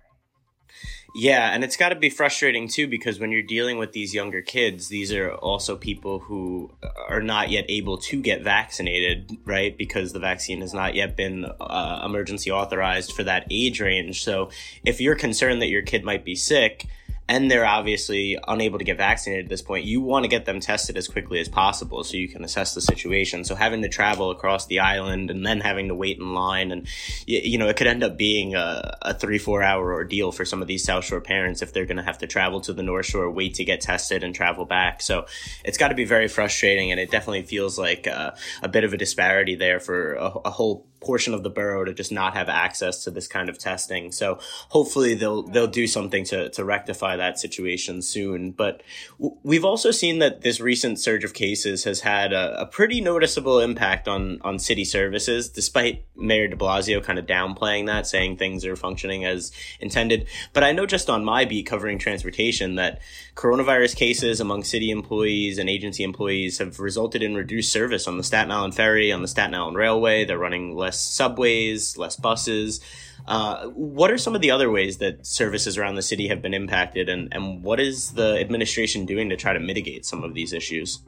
Yeah, 1.18 1.54
and 1.54 1.64
it's 1.64 1.78
got 1.78 1.90
to 1.90 1.96
be 1.96 2.10
frustrating 2.10 2.68
too 2.68 2.88
because 2.88 3.20
when 3.20 3.32
you're 3.32 3.42
dealing 3.42 3.78
with 3.78 3.94
these 3.94 4.14
younger 4.14 4.42
kids, 4.42 4.90
these 4.90 5.14
are 5.14 5.32
also 5.32 5.78
people 5.78 6.20
who 6.20 6.72
are 7.08 7.22
not 7.22 7.50
yet 7.50 7.66
able 7.70 7.98
to 8.00 8.22
get 8.22 8.42
vaccinated, 8.42 9.32
right? 9.46 9.78
Because 9.78 10.12
the 10.12 10.20
vaccine 10.20 10.60
has 10.60 10.74
not 10.74 10.94
yet 10.94 11.16
been 11.16 11.46
uh, 11.62 12.02
emergency 12.04 12.52
authorized 12.52 13.14
for 13.14 13.24
that 13.24 13.48
age 13.50 13.80
range. 13.80 14.26
So 14.26 14.50
if 14.84 15.00
you're 15.00 15.16
concerned 15.16 15.62
that 15.62 15.70
your 15.70 15.84
kid 15.84 16.04
might 16.04 16.26
be 16.26 16.36
sick, 16.36 16.86
and 17.28 17.50
they're 17.50 17.66
obviously 17.66 18.38
unable 18.48 18.78
to 18.78 18.86
get 18.86 18.98
vaccinated 18.98 19.46
at 19.46 19.50
this 19.50 19.64
point, 19.64 19.86
you 19.86 20.00
want 20.00 20.24
to 20.24 20.30
get 20.30 20.46
them 20.46 20.60
tested 20.60 20.96
as 20.96 21.08
quickly 21.08 21.40
as 21.40 21.50
possible 21.50 22.04
so 22.04 22.18
you 22.18 22.28
can 22.28 22.44
assess 22.44 22.76
the 22.76 22.82
situation. 22.82 23.44
So 23.44 23.56
having 23.56 23.82
to 23.82 23.90
travel 23.90 24.30
across 24.30 24.68
the 24.68 24.80
island 24.80 25.32
and 25.32 25.46
then 25.46 25.60
having 25.60 25.88
to 25.88 25.96
wait 25.96 26.20
in 26.20 26.34
line, 26.34 26.72
and 26.72 26.88
you 27.26 27.58
know, 27.58 27.68
it 27.68 27.78
could 27.78 27.88
end 27.88 28.04
up 28.04 28.16
being 28.16 28.54
a, 28.54 28.98
a 29.02 29.14
three 29.16 29.40
four 29.40 29.64
hour 29.64 29.94
ordeal 29.94 30.32
for 30.32 30.46
some 30.46 30.62
of 30.62 30.68
these 30.68 30.84
South 30.84 31.06
Shore 31.06 31.22
parents 31.22 31.62
if 31.64 31.74
they're 31.74 31.86
going 31.86 31.98
to 31.98 32.04
have 32.04 32.20
to 32.20 32.28
travel 32.28 32.62
to 32.62 32.74
the 32.74 32.84
North 32.84 33.08
Shore, 33.08 33.30
wait 33.32 33.56
to 33.56 33.66
get 33.66 33.82
tested, 33.82 34.24
and 34.24 34.36
travel 34.36 34.66
back. 34.66 35.02
So 35.02 35.26
it's 35.64 35.80
got 35.80 35.88
to 35.88 35.96
be 35.96 36.06
very 36.06 36.28
frustrating, 36.28 36.92
and 36.92 37.00
it 37.00 37.10
definitely 37.10 37.44
feels 37.44 37.80
like 37.80 38.08
uh, 38.08 38.32
a 38.62 38.70
bit 38.70 38.84
of 38.84 38.94
a 38.94 38.98
disparity 38.98 39.56
there 39.56 39.80
for 39.80 40.14
a, 40.14 40.28
a 40.46 40.50
whole 40.52 40.86
portion 41.02 41.34
of 41.34 41.44
the 41.44 41.50
borough 41.50 41.84
to 41.86 41.94
just 41.94 42.12
not 42.12 42.34
have 42.36 42.50
access 42.50 43.04
to 43.04 43.12
this 43.12 43.28
kind 43.28 43.50
of 43.50 43.58
testing. 43.58 44.12
So 44.12 44.40
hopefully 44.70 45.14
they'll 45.14 45.44
they'll 45.44 45.68
do 45.68 45.88
something 45.88 46.24
to 46.26 46.50
to 46.50 46.64
rectify 46.64 47.16
that 47.18 47.40
situation 47.40 48.02
soon. 48.02 48.52
But 48.52 48.82
we've 49.20 49.66
also 49.66 49.92
seen 49.92 50.20
that 50.20 50.42
this 50.42 50.60
recent 50.60 51.00
surge 51.00 51.24
of 51.24 51.34
cases 51.34 51.84
has 51.84 52.02
had 52.02 52.34
a, 52.34 52.62
a, 52.62 52.66
pretty 52.66 53.02
noticeable 53.02 53.60
impact 53.60 54.08
on 54.08 54.40
on 54.42 54.60
city 54.60 54.86
services, 54.86 55.50
despite 55.50 56.06
Mayor 56.16 56.48
De 56.48 56.56
Blasio 56.56 57.04
kind 57.04 57.20
of 57.20 57.26
downplaying 57.26 57.86
that, 57.88 58.08
saying 58.08 58.38
things 58.38 58.66
are 58.66 58.76
functioning 58.76 59.26
as 59.26 59.52
intended. 59.80 60.28
But 60.54 60.64
I 60.64 60.72
know 60.72 60.86
just 60.86 61.10
on 61.10 61.24
my 61.24 61.46
beat 61.46 61.66
covering 61.66 62.00
transportation 62.00 62.76
that 62.76 63.00
coronavirus 63.36 63.96
cases 63.98 64.40
among 64.40 64.64
city 64.64 64.90
employees 64.90 65.58
and 65.58 65.70
agency 65.70 66.04
employees 66.04 66.58
have 66.58 66.80
resulted 66.80 67.22
in 67.22 67.36
reduced 67.36 67.72
service 67.72 68.08
on 68.08 68.18
the 68.18 68.24
Staten 68.24 68.52
Island 68.52 68.76
Ferry, 68.76 69.12
on 69.12 69.22
the 69.22 69.28
Staten 69.28 69.54
Island 69.54 69.78
Railway. 69.78 70.24
They're 70.24 70.38
running 70.38 70.76
less 70.76 71.00
subways, 71.00 71.98
less 71.98 72.16
buses. 72.16 72.80
Uh, 73.28 73.68
what 73.68 74.10
are 74.10 74.18
some 74.18 74.36
of 74.36 74.42
the 74.42 74.52
other 74.52 74.72
ways 74.72 74.98
that 74.98 75.26
services 75.26 75.78
around 75.78 75.96
the 75.96 76.02
city 76.02 76.28
have 76.30 76.42
been 76.42 76.54
impacted, 76.54 77.10
and, 77.10 77.28
and 77.34 77.64
what 77.64 77.80
is 77.80 78.12
the 78.12 78.40
administration 78.40 79.06
doing 79.06 79.30
to 79.30 79.36
try 79.36 79.52
to 79.52 79.60
mitigate 79.60 80.06
some 80.06 80.24
of 80.24 80.34
these 80.34 80.54
issues? 80.54 81.02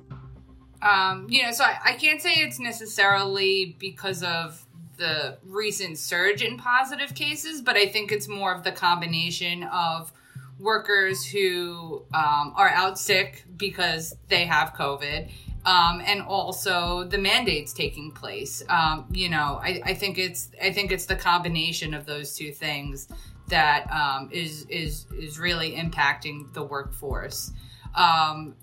Um, 0.81 1.27
you 1.29 1.43
know, 1.43 1.51
so 1.51 1.63
I, 1.63 1.77
I 1.85 1.93
can't 1.93 2.21
say 2.21 2.33
it's 2.33 2.59
necessarily 2.59 3.75
because 3.79 4.21
of 4.23 4.65
the 4.97 5.37
recent 5.45 5.97
surge 5.97 6.41
in 6.41 6.57
positive 6.57 7.13
cases, 7.13 7.61
but 7.61 7.77
I 7.77 7.85
think 7.87 8.11
it's 8.11 8.27
more 8.27 8.53
of 8.53 8.63
the 8.63 8.71
combination 8.71 9.63
of 9.63 10.11
workers 10.59 11.25
who 11.25 12.03
um, 12.13 12.53
are 12.55 12.69
out 12.69 12.97
sick 12.97 13.45
because 13.57 14.15
they 14.27 14.45
have 14.45 14.73
COVID 14.73 15.29
um, 15.67 16.01
and 16.05 16.21
also 16.21 17.03
the 17.03 17.17
mandates 17.17 17.73
taking 17.73 18.11
place. 18.11 18.63
Um, 18.69 19.05
you 19.11 19.29
know, 19.29 19.59
I, 19.61 19.81
I, 19.83 19.93
think 19.93 20.17
it's 20.17 20.49
I 20.61 20.71
think 20.71 20.93
it's 20.93 21.05
the 21.05 21.15
combination 21.15 21.93
of 21.93 22.05
those 22.05 22.35
two 22.35 22.53
things 22.53 23.09
that 23.49 23.91
um, 23.91 24.29
is 24.31 24.65
is 24.69 25.07
is 25.19 25.37
really 25.37 25.73
impacting 25.73 26.53
the 26.53 26.63
workforce. 26.63 27.51
Um, 27.95 28.55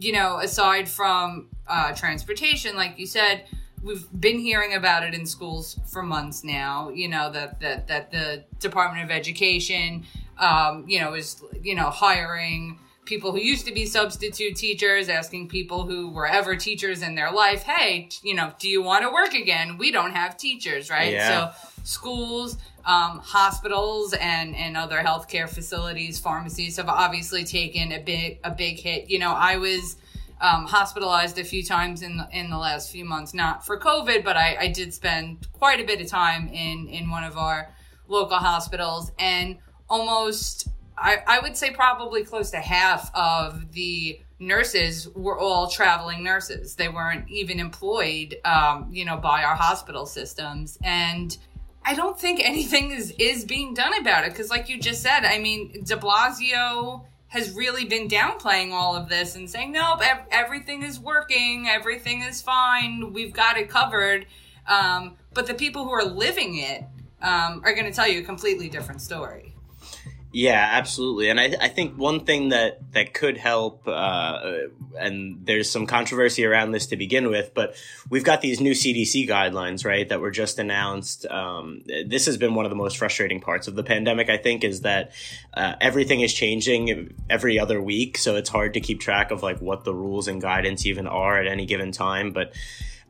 you 0.00 0.12
know, 0.12 0.38
aside 0.38 0.88
from 0.88 1.50
uh, 1.68 1.94
transportation, 1.94 2.74
like 2.74 2.98
you 2.98 3.06
said, 3.06 3.44
we've 3.84 4.08
been 4.18 4.40
hearing 4.40 4.74
about 4.74 5.04
it 5.04 5.14
in 5.14 5.26
schools 5.26 5.78
for 5.86 6.02
months 6.02 6.42
now. 6.42 6.88
You 6.88 7.08
know 7.08 7.30
that 7.30 7.60
that 7.60 7.86
that 7.86 8.10
the 8.10 8.44
Department 8.58 9.04
of 9.04 9.10
Education, 9.12 10.04
um, 10.38 10.84
you 10.88 11.00
know, 11.00 11.14
is 11.14 11.42
you 11.62 11.74
know 11.74 11.90
hiring 11.90 12.78
people 13.04 13.32
who 13.32 13.38
used 13.38 13.66
to 13.66 13.72
be 13.72 13.86
substitute 13.86 14.56
teachers 14.56 15.08
asking 15.08 15.48
people 15.48 15.86
who 15.86 16.10
were 16.10 16.26
ever 16.26 16.56
teachers 16.56 17.02
in 17.02 17.14
their 17.14 17.30
life, 17.30 17.62
hey, 17.62 18.08
you 18.22 18.34
know, 18.34 18.52
do 18.58 18.68
you 18.68 18.82
want 18.82 19.02
to 19.04 19.10
work 19.10 19.34
again? 19.34 19.76
We 19.78 19.90
don't 19.90 20.12
have 20.12 20.36
teachers, 20.36 20.90
right? 20.90 21.12
Yeah. 21.12 21.52
So 21.52 21.68
schools, 21.84 22.56
um, 22.84 23.20
hospitals, 23.20 24.14
and 24.14 24.56
and 24.56 24.76
other 24.76 24.98
healthcare 24.98 25.48
facilities, 25.48 26.18
pharmacies 26.18 26.76
have 26.76 26.88
obviously 26.88 27.44
taken 27.44 27.92
a 27.92 28.00
big 28.00 28.38
a 28.44 28.50
big 28.50 28.78
hit. 28.78 29.10
You 29.10 29.18
know, 29.18 29.32
I 29.32 29.56
was. 29.56 29.96
Um, 30.40 30.66
hospitalized 30.66 31.38
a 31.38 31.44
few 31.44 31.62
times 31.62 32.02
in 32.02 32.16
the, 32.18 32.28
in 32.32 32.50
the 32.50 32.58
last 32.58 32.90
few 32.90 33.04
months, 33.04 33.32
not 33.32 33.64
for 33.64 33.78
COVID, 33.78 34.24
but 34.24 34.36
I, 34.36 34.56
I 34.62 34.66
did 34.66 34.92
spend 34.92 35.46
quite 35.52 35.80
a 35.80 35.84
bit 35.84 36.00
of 36.00 36.08
time 36.08 36.48
in 36.48 36.88
in 36.88 37.08
one 37.08 37.22
of 37.22 37.38
our 37.38 37.72
local 38.08 38.36
hospitals, 38.36 39.12
and 39.18 39.56
almost 39.94 40.68
I, 40.96 41.18
I 41.26 41.40
would 41.40 41.56
say 41.56 41.70
probably 41.70 42.24
close 42.24 42.50
to 42.52 42.58
half 42.58 43.10
of 43.14 43.72
the 43.72 44.20
nurses 44.38 45.08
were 45.14 45.38
all 45.38 45.68
traveling 45.68 46.22
nurses. 46.22 46.76
They 46.76 46.88
weren't 46.88 47.28
even 47.28 47.58
employed, 47.58 48.36
um, 48.44 48.88
you 48.92 49.04
know, 49.04 49.16
by 49.16 49.42
our 49.42 49.56
hospital 49.56 50.06
systems. 50.06 50.78
And 50.82 51.36
I 51.84 51.94
don't 51.94 52.18
think 52.18 52.40
anything 52.44 52.90
is, 52.90 53.12
is 53.18 53.44
being 53.44 53.74
done 53.74 53.96
about 53.98 54.24
it. 54.24 54.30
Because, 54.30 54.50
like 54.50 54.68
you 54.68 54.78
just 54.78 55.02
said, 55.02 55.24
I 55.24 55.38
mean, 55.38 55.84
de 55.84 55.96
Blasio 55.96 57.04
has 57.28 57.50
really 57.52 57.84
been 57.84 58.08
downplaying 58.08 58.72
all 58.72 58.94
of 58.94 59.08
this 59.08 59.34
and 59.34 59.50
saying, 59.50 59.72
nope, 59.72 60.00
ev- 60.02 60.26
everything 60.30 60.82
is 60.84 61.00
working, 61.00 61.66
everything 61.68 62.22
is 62.22 62.40
fine, 62.40 63.12
we've 63.12 63.32
got 63.32 63.56
it 63.56 63.68
covered. 63.68 64.26
Um, 64.68 65.16
but 65.32 65.48
the 65.48 65.54
people 65.54 65.82
who 65.82 65.90
are 65.90 66.04
living 66.04 66.56
it 66.58 66.84
um, 67.20 67.62
are 67.64 67.74
going 67.74 67.86
to 67.86 67.92
tell 67.92 68.06
you 68.06 68.20
a 68.20 68.24
completely 68.24 68.68
different 68.68 69.02
story. 69.02 69.53
Yeah, 70.34 70.68
absolutely. 70.72 71.30
And 71.30 71.38
I, 71.38 71.54
I 71.60 71.68
think 71.68 71.96
one 71.96 72.24
thing 72.24 72.48
that, 72.48 72.80
that 72.92 73.14
could 73.14 73.36
help, 73.36 73.86
uh, 73.86 74.40
and 74.98 75.46
there's 75.46 75.70
some 75.70 75.86
controversy 75.86 76.44
around 76.44 76.72
this 76.72 76.86
to 76.86 76.96
begin 76.96 77.30
with, 77.30 77.54
but 77.54 77.76
we've 78.10 78.24
got 78.24 78.40
these 78.40 78.60
new 78.60 78.72
CDC 78.72 79.28
guidelines, 79.28 79.84
right, 79.84 80.08
that 80.08 80.20
were 80.20 80.32
just 80.32 80.58
announced. 80.58 81.24
Um, 81.26 81.82
this 81.86 82.26
has 82.26 82.36
been 82.36 82.56
one 82.56 82.66
of 82.66 82.70
the 82.70 82.76
most 82.76 82.98
frustrating 82.98 83.40
parts 83.40 83.68
of 83.68 83.76
the 83.76 83.84
pandemic, 83.84 84.28
I 84.28 84.36
think, 84.36 84.64
is 84.64 84.80
that 84.80 85.12
uh, 85.54 85.76
everything 85.80 86.20
is 86.20 86.34
changing 86.34 87.14
every 87.30 87.60
other 87.60 87.80
week. 87.80 88.18
So 88.18 88.34
it's 88.34 88.50
hard 88.50 88.74
to 88.74 88.80
keep 88.80 88.98
track 88.98 89.30
of 89.30 89.44
like 89.44 89.60
what 89.60 89.84
the 89.84 89.94
rules 89.94 90.26
and 90.26 90.42
guidance 90.42 90.84
even 90.84 91.06
are 91.06 91.40
at 91.40 91.46
any 91.46 91.64
given 91.64 91.92
time. 91.92 92.32
But 92.32 92.52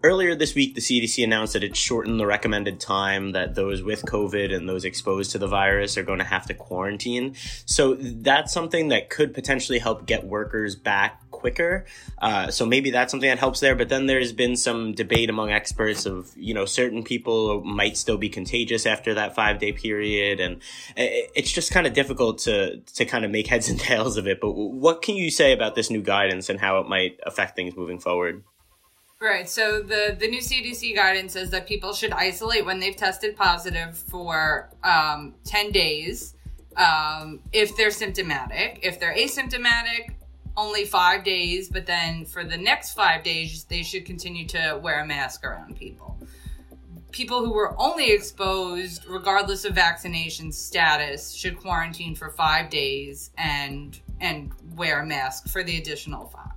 Earlier 0.04 0.34
this 0.34 0.54
week, 0.54 0.74
the 0.74 0.82
CDC 0.82 1.24
announced 1.24 1.54
that 1.54 1.64
it 1.64 1.74
shortened 1.74 2.20
the 2.20 2.26
recommended 2.26 2.78
time 2.78 3.32
that 3.32 3.54
those 3.54 3.82
with 3.82 4.02
COVID 4.02 4.54
and 4.54 4.68
those 4.68 4.84
exposed 4.84 5.30
to 5.30 5.38
the 5.38 5.46
virus 5.46 5.96
are 5.96 6.02
going 6.02 6.18
to 6.18 6.26
have 6.26 6.44
to 6.48 6.52
quarantine. 6.52 7.34
So 7.64 7.94
that's 7.94 8.52
something 8.52 8.88
that 8.88 9.08
could 9.08 9.32
potentially 9.32 9.78
help 9.78 10.04
get 10.04 10.26
workers 10.26 10.76
back 10.76 11.30
quicker. 11.30 11.86
Uh, 12.18 12.50
so 12.50 12.66
maybe 12.66 12.90
that's 12.90 13.12
something 13.12 13.30
that 13.30 13.38
helps 13.38 13.60
there. 13.60 13.74
But 13.74 13.88
then 13.88 14.04
there's 14.04 14.34
been 14.34 14.56
some 14.56 14.92
debate 14.92 15.30
among 15.30 15.50
experts 15.50 16.04
of, 16.04 16.30
you 16.36 16.52
know, 16.52 16.66
certain 16.66 17.02
people 17.02 17.64
might 17.64 17.96
still 17.96 18.18
be 18.18 18.28
contagious 18.28 18.84
after 18.84 19.14
that 19.14 19.34
five 19.34 19.58
day 19.58 19.72
period. 19.72 20.38
And 20.38 20.60
it's 20.98 21.50
just 21.50 21.72
kind 21.72 21.86
of 21.86 21.94
difficult 21.94 22.40
to, 22.40 22.80
to 22.80 23.06
kind 23.06 23.24
of 23.24 23.30
make 23.30 23.46
heads 23.46 23.70
and 23.70 23.80
tails 23.90 24.18
of 24.18 24.26
it. 24.26 24.38
But 24.38 24.52
what 24.52 25.00
can 25.00 25.16
you 25.16 25.30
say 25.30 25.54
about 25.54 25.76
this 25.76 25.88
new 25.88 26.02
guidance 26.02 26.50
and 26.50 26.60
how 26.60 26.78
it 26.80 26.90
might 26.90 27.18
affect 27.24 27.56
things 27.56 27.74
moving 27.74 27.98
forward? 27.98 28.42
Right. 29.24 29.48
So 29.48 29.80
the 29.80 30.14
the 30.20 30.28
new 30.28 30.42
CDC 30.42 30.94
guidance 30.94 31.32
says 31.32 31.48
that 31.48 31.66
people 31.66 31.94
should 31.94 32.12
isolate 32.12 32.66
when 32.66 32.78
they've 32.78 32.94
tested 32.94 33.38
positive 33.38 33.96
for 33.96 34.68
um, 34.84 35.34
ten 35.44 35.72
days 35.72 36.34
um, 36.76 37.40
if 37.50 37.74
they're 37.74 37.90
symptomatic. 37.90 38.80
If 38.82 39.00
they're 39.00 39.16
asymptomatic, 39.16 40.12
only 40.58 40.84
five 40.84 41.24
days. 41.24 41.70
But 41.70 41.86
then 41.86 42.26
for 42.26 42.44
the 42.44 42.58
next 42.58 42.92
five 42.92 43.22
days, 43.22 43.64
they 43.64 43.82
should 43.82 44.04
continue 44.04 44.46
to 44.48 44.78
wear 44.82 45.00
a 45.00 45.06
mask 45.06 45.42
around 45.42 45.74
people. 45.74 46.18
People 47.10 47.42
who 47.42 47.54
were 47.54 47.74
only 47.80 48.10
exposed, 48.12 49.06
regardless 49.08 49.64
of 49.64 49.74
vaccination 49.74 50.52
status, 50.52 51.32
should 51.32 51.56
quarantine 51.56 52.14
for 52.14 52.28
five 52.28 52.68
days 52.68 53.30
and 53.38 53.98
and 54.20 54.52
wear 54.76 55.00
a 55.00 55.06
mask 55.06 55.48
for 55.48 55.64
the 55.64 55.78
additional 55.78 56.26
five. 56.26 56.53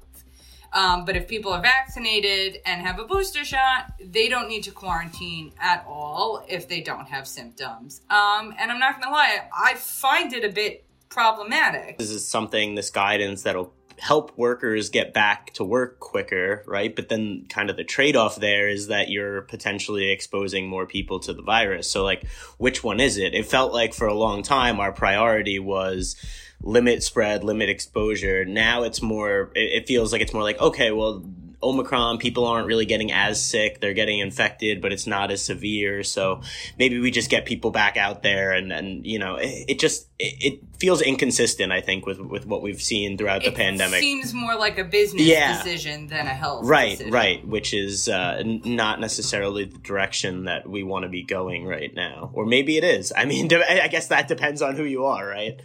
Um, 0.78 1.06
but 1.06 1.16
if 1.16 1.28
people 1.28 1.52
are 1.52 1.62
vaccinated 1.62 2.60
and 2.64 2.82
have 2.82 3.00
a 3.00 3.04
booster 3.04 3.44
shot, 3.44 3.94
they 4.00 4.30
don't 4.30 4.48
need 4.48 4.62
to 4.66 4.72
quarantine 4.72 5.54
at 5.60 5.84
all 5.88 6.46
if 6.48 6.68
they 6.68 6.82
don't 6.82 7.08
have 7.08 7.28
symptoms. 7.28 8.02
Um, 8.12 8.54
and 8.60 8.72
I'm 8.72 8.78
not 8.78 8.94
going 8.94 9.08
to 9.08 9.12
lie, 9.12 9.40
I 9.52 9.74
find 9.74 10.32
it 10.34 10.46
a 10.46 10.50
bit 10.50 10.86
problematic. 11.10 11.98
This 11.98 12.12
is 12.12 12.28
something, 12.28 12.76
this 12.76 12.92
guidance 12.92 13.42
that'll 13.42 13.74
help 13.98 14.38
workers 14.38 14.90
get 14.90 15.16
back 15.16 15.52
to 15.54 15.64
work 15.64 16.00
quicker, 16.00 16.64
right? 16.68 16.96
But 16.96 17.10
then 17.10 17.48
kind 17.50 17.72
of 17.72 17.78
the 17.78 17.84
trade 17.84 18.16
off 18.16 18.36
there 18.36 18.70
is 18.70 18.90
that 18.90 19.10
you're 19.10 19.42
potentially 19.42 20.12
exposing 20.12 20.68
more 20.68 20.86
people 20.86 21.20
to 21.22 21.34
the 21.34 21.42
virus. 21.42 21.90
So, 21.90 22.04
like, 22.04 22.24
which 22.60 22.84
one 22.84 23.00
is 23.00 23.18
it? 23.18 23.34
It 23.34 23.48
felt 23.48 23.74
like 23.74 23.96
for 23.96 24.06
a 24.06 24.14
long 24.14 24.44
time 24.44 24.80
our 24.80 24.92
priority 24.92 25.58
was 25.58 26.16
limit 26.62 27.04
spread, 27.04 27.44
limit 27.44 27.70
exposure. 27.70 28.46
Now 28.46 28.84
it's 28.84 29.02
more, 29.02 29.52
it, 29.56 29.88
feels 29.88 30.12
like 30.12 30.22
it's 30.22 30.34
more 30.34 30.44
like, 30.44 30.60
okay, 30.60 30.92
well, 30.92 31.24
Omicron, 31.62 32.20
people 32.20 32.46
aren't 32.46 32.68
really 32.68 32.86
getting 32.86 33.12
as 33.12 33.44
sick. 33.44 33.80
They're 33.82 33.96
getting 33.96 34.20
infected, 34.20 34.80
but 34.80 34.92
it's 34.92 35.08
not 35.08 35.32
as 35.32 35.42
severe. 35.44 36.04
So 36.04 36.42
maybe 36.78 37.00
we 37.00 37.10
just 37.10 37.32
get 37.32 37.46
people 37.46 37.72
back 37.72 37.98
out 37.98 38.22
there 38.22 38.52
and, 38.52 38.72
and 38.72 39.06
you 39.06 39.18
know, 39.18 39.38
it, 39.38 39.66
it 39.68 39.80
just, 39.80 40.08
it, 40.20 40.54
it, 40.54 40.60
feels 40.78 41.02
inconsistent, 41.02 41.72
I 41.72 41.82
think, 41.82 42.06
with, 42.06 42.20
with 42.20 42.46
what 42.46 42.62
we've 42.62 42.80
seen 42.80 43.18
throughout 43.18 43.42
the 43.42 43.48
it 43.48 43.56
pandemic. 43.56 44.00
seems 44.00 44.32
more 44.32 44.56
like 44.56 44.78
a 44.78 44.84
business 44.84 45.24
yeah. 45.24 45.58
decision 45.58 46.06
than 46.06 46.28
a 46.28 46.36
health 46.36 46.68
Right, 46.68 46.92
decision. 46.92 47.12
right, 47.12 47.48
which 47.48 47.74
is 47.74 48.08
uh, 48.08 48.44
not 48.46 49.00
necessarily 49.00 49.66
the 49.66 49.80
direction 49.80 50.44
that 50.44 50.70
we 50.70 50.84
want 50.84 51.02
to 51.02 51.10
be 51.10 51.24
going 51.24 51.66
right 51.66 51.92
now. 51.96 52.30
Or 52.34 52.46
maybe 52.46 52.78
it 52.78 52.84
is. 52.84 53.12
I 53.18 53.26
mean, 53.26 53.50
I 53.70 53.88
guess 53.88 54.10
that 54.10 54.28
depends 54.28 54.62
on 54.62 54.76
who 54.76 54.84
you 54.84 55.06
are, 55.06 55.26
right? 55.26 55.60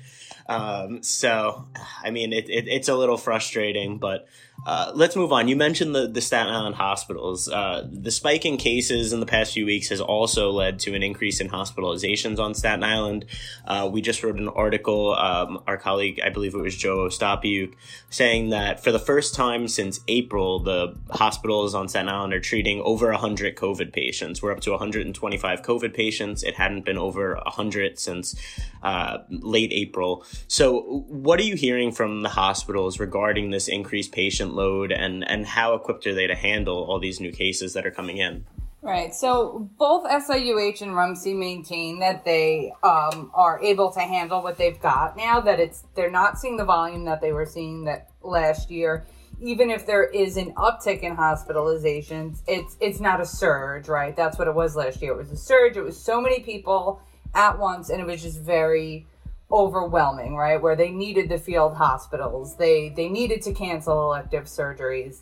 Um, 0.46 1.02
so, 1.02 1.66
I 2.02 2.10
mean, 2.10 2.32
it, 2.32 2.48
it, 2.48 2.68
it's 2.68 2.88
a 2.88 2.96
little 2.96 3.16
frustrating, 3.16 3.98
but 3.98 4.26
uh, 4.64 4.92
let's 4.94 5.16
move 5.16 5.32
on. 5.32 5.48
You 5.48 5.56
mentioned 5.56 5.94
the, 5.94 6.06
the 6.06 6.20
Staten 6.20 6.52
Island 6.52 6.76
hospitals. 6.76 7.48
Uh, 7.48 7.86
the 7.90 8.12
spike 8.12 8.44
in 8.44 8.56
cases 8.56 9.12
in 9.12 9.18
the 9.18 9.26
past 9.26 9.54
few 9.54 9.66
weeks 9.66 9.88
has 9.88 10.00
also 10.00 10.50
led 10.50 10.78
to 10.80 10.94
an 10.94 11.02
increase 11.02 11.40
in 11.40 11.48
hospitalizations 11.48 12.38
on 12.38 12.54
Staten 12.54 12.84
Island. 12.84 13.24
Uh, 13.66 13.88
we 13.92 14.00
just 14.00 14.22
wrote 14.22 14.38
an 14.38 14.48
article, 14.48 15.14
um, 15.14 15.62
our 15.66 15.76
colleague, 15.76 16.20
I 16.24 16.28
believe 16.28 16.54
it 16.54 16.60
was 16.60 16.76
Joe 16.76 17.08
Ostapiuk, 17.08 17.74
saying 18.10 18.50
that 18.50 18.82
for 18.84 18.92
the 18.92 19.00
first 19.00 19.34
time 19.34 19.66
since 19.66 19.98
April, 20.06 20.60
the 20.60 20.96
hospitals 21.10 21.74
on 21.74 21.88
Staten 21.88 22.08
Island 22.08 22.32
are 22.32 22.40
treating 22.40 22.80
over 22.82 23.10
100 23.10 23.56
COVID 23.56 23.92
patients. 23.92 24.42
We're 24.42 24.52
up 24.52 24.60
to 24.60 24.70
125 24.70 25.62
COVID 25.62 25.92
patients. 25.92 26.44
It 26.44 26.54
hadn't 26.54 26.84
been 26.84 26.98
over 26.98 27.34
100 27.34 27.98
since 27.98 28.36
uh, 28.84 29.18
late 29.28 29.72
April. 29.72 30.24
So, 30.46 31.04
what 31.08 31.40
are 31.40 31.44
you 31.44 31.56
hearing 31.56 31.90
from 31.90 32.22
the 32.22 32.28
hospitals 32.28 33.00
regarding 33.00 33.50
this 33.50 33.66
increased 33.68 34.12
patient 34.12 34.51
load 34.52 34.92
and 34.92 35.28
and 35.28 35.46
how 35.46 35.74
equipped 35.74 36.06
are 36.06 36.14
they 36.14 36.26
to 36.26 36.34
handle 36.34 36.84
all 36.84 36.98
these 36.98 37.20
new 37.20 37.32
cases 37.32 37.72
that 37.74 37.86
are 37.86 37.90
coming 37.90 38.18
in? 38.18 38.44
Right. 38.82 39.14
So 39.14 39.70
both 39.78 40.04
SIUH 40.04 40.82
and 40.82 40.96
Rumsey 40.96 41.34
maintain 41.34 42.00
that 42.00 42.24
they 42.24 42.72
um, 42.82 43.30
are 43.32 43.62
able 43.62 43.92
to 43.92 44.00
handle 44.00 44.42
what 44.42 44.58
they've 44.58 44.80
got 44.80 45.16
now. 45.16 45.40
That 45.40 45.60
it's 45.60 45.84
they're 45.94 46.10
not 46.10 46.38
seeing 46.38 46.56
the 46.56 46.64
volume 46.64 47.04
that 47.04 47.20
they 47.20 47.32
were 47.32 47.46
seeing 47.46 47.84
that 47.84 48.10
last 48.22 48.72
year. 48.72 49.06
Even 49.40 49.70
if 49.70 49.86
there 49.86 50.04
is 50.04 50.36
an 50.36 50.52
uptick 50.54 51.00
in 51.00 51.16
hospitalizations, 51.16 52.42
it's 52.48 52.76
it's 52.80 52.98
not 52.98 53.20
a 53.20 53.26
surge, 53.26 53.88
right? 53.88 54.16
That's 54.16 54.36
what 54.36 54.48
it 54.48 54.54
was 54.54 54.74
last 54.74 55.00
year. 55.00 55.12
It 55.12 55.16
was 55.16 55.30
a 55.30 55.36
surge. 55.36 55.76
It 55.76 55.82
was 55.82 55.96
so 55.96 56.20
many 56.20 56.40
people 56.40 57.00
at 57.36 57.60
once, 57.60 57.88
and 57.88 58.00
it 58.00 58.06
was 58.06 58.20
just 58.20 58.40
very 58.40 59.06
overwhelming, 59.52 60.34
right? 60.34 60.60
Where 60.60 60.74
they 60.74 60.90
needed 60.90 61.28
the 61.28 61.38
field 61.38 61.76
hospitals, 61.76 62.56
they 62.56 62.88
they 62.90 63.08
needed 63.08 63.42
to 63.42 63.52
cancel 63.52 64.02
elective 64.04 64.44
surgeries, 64.44 65.18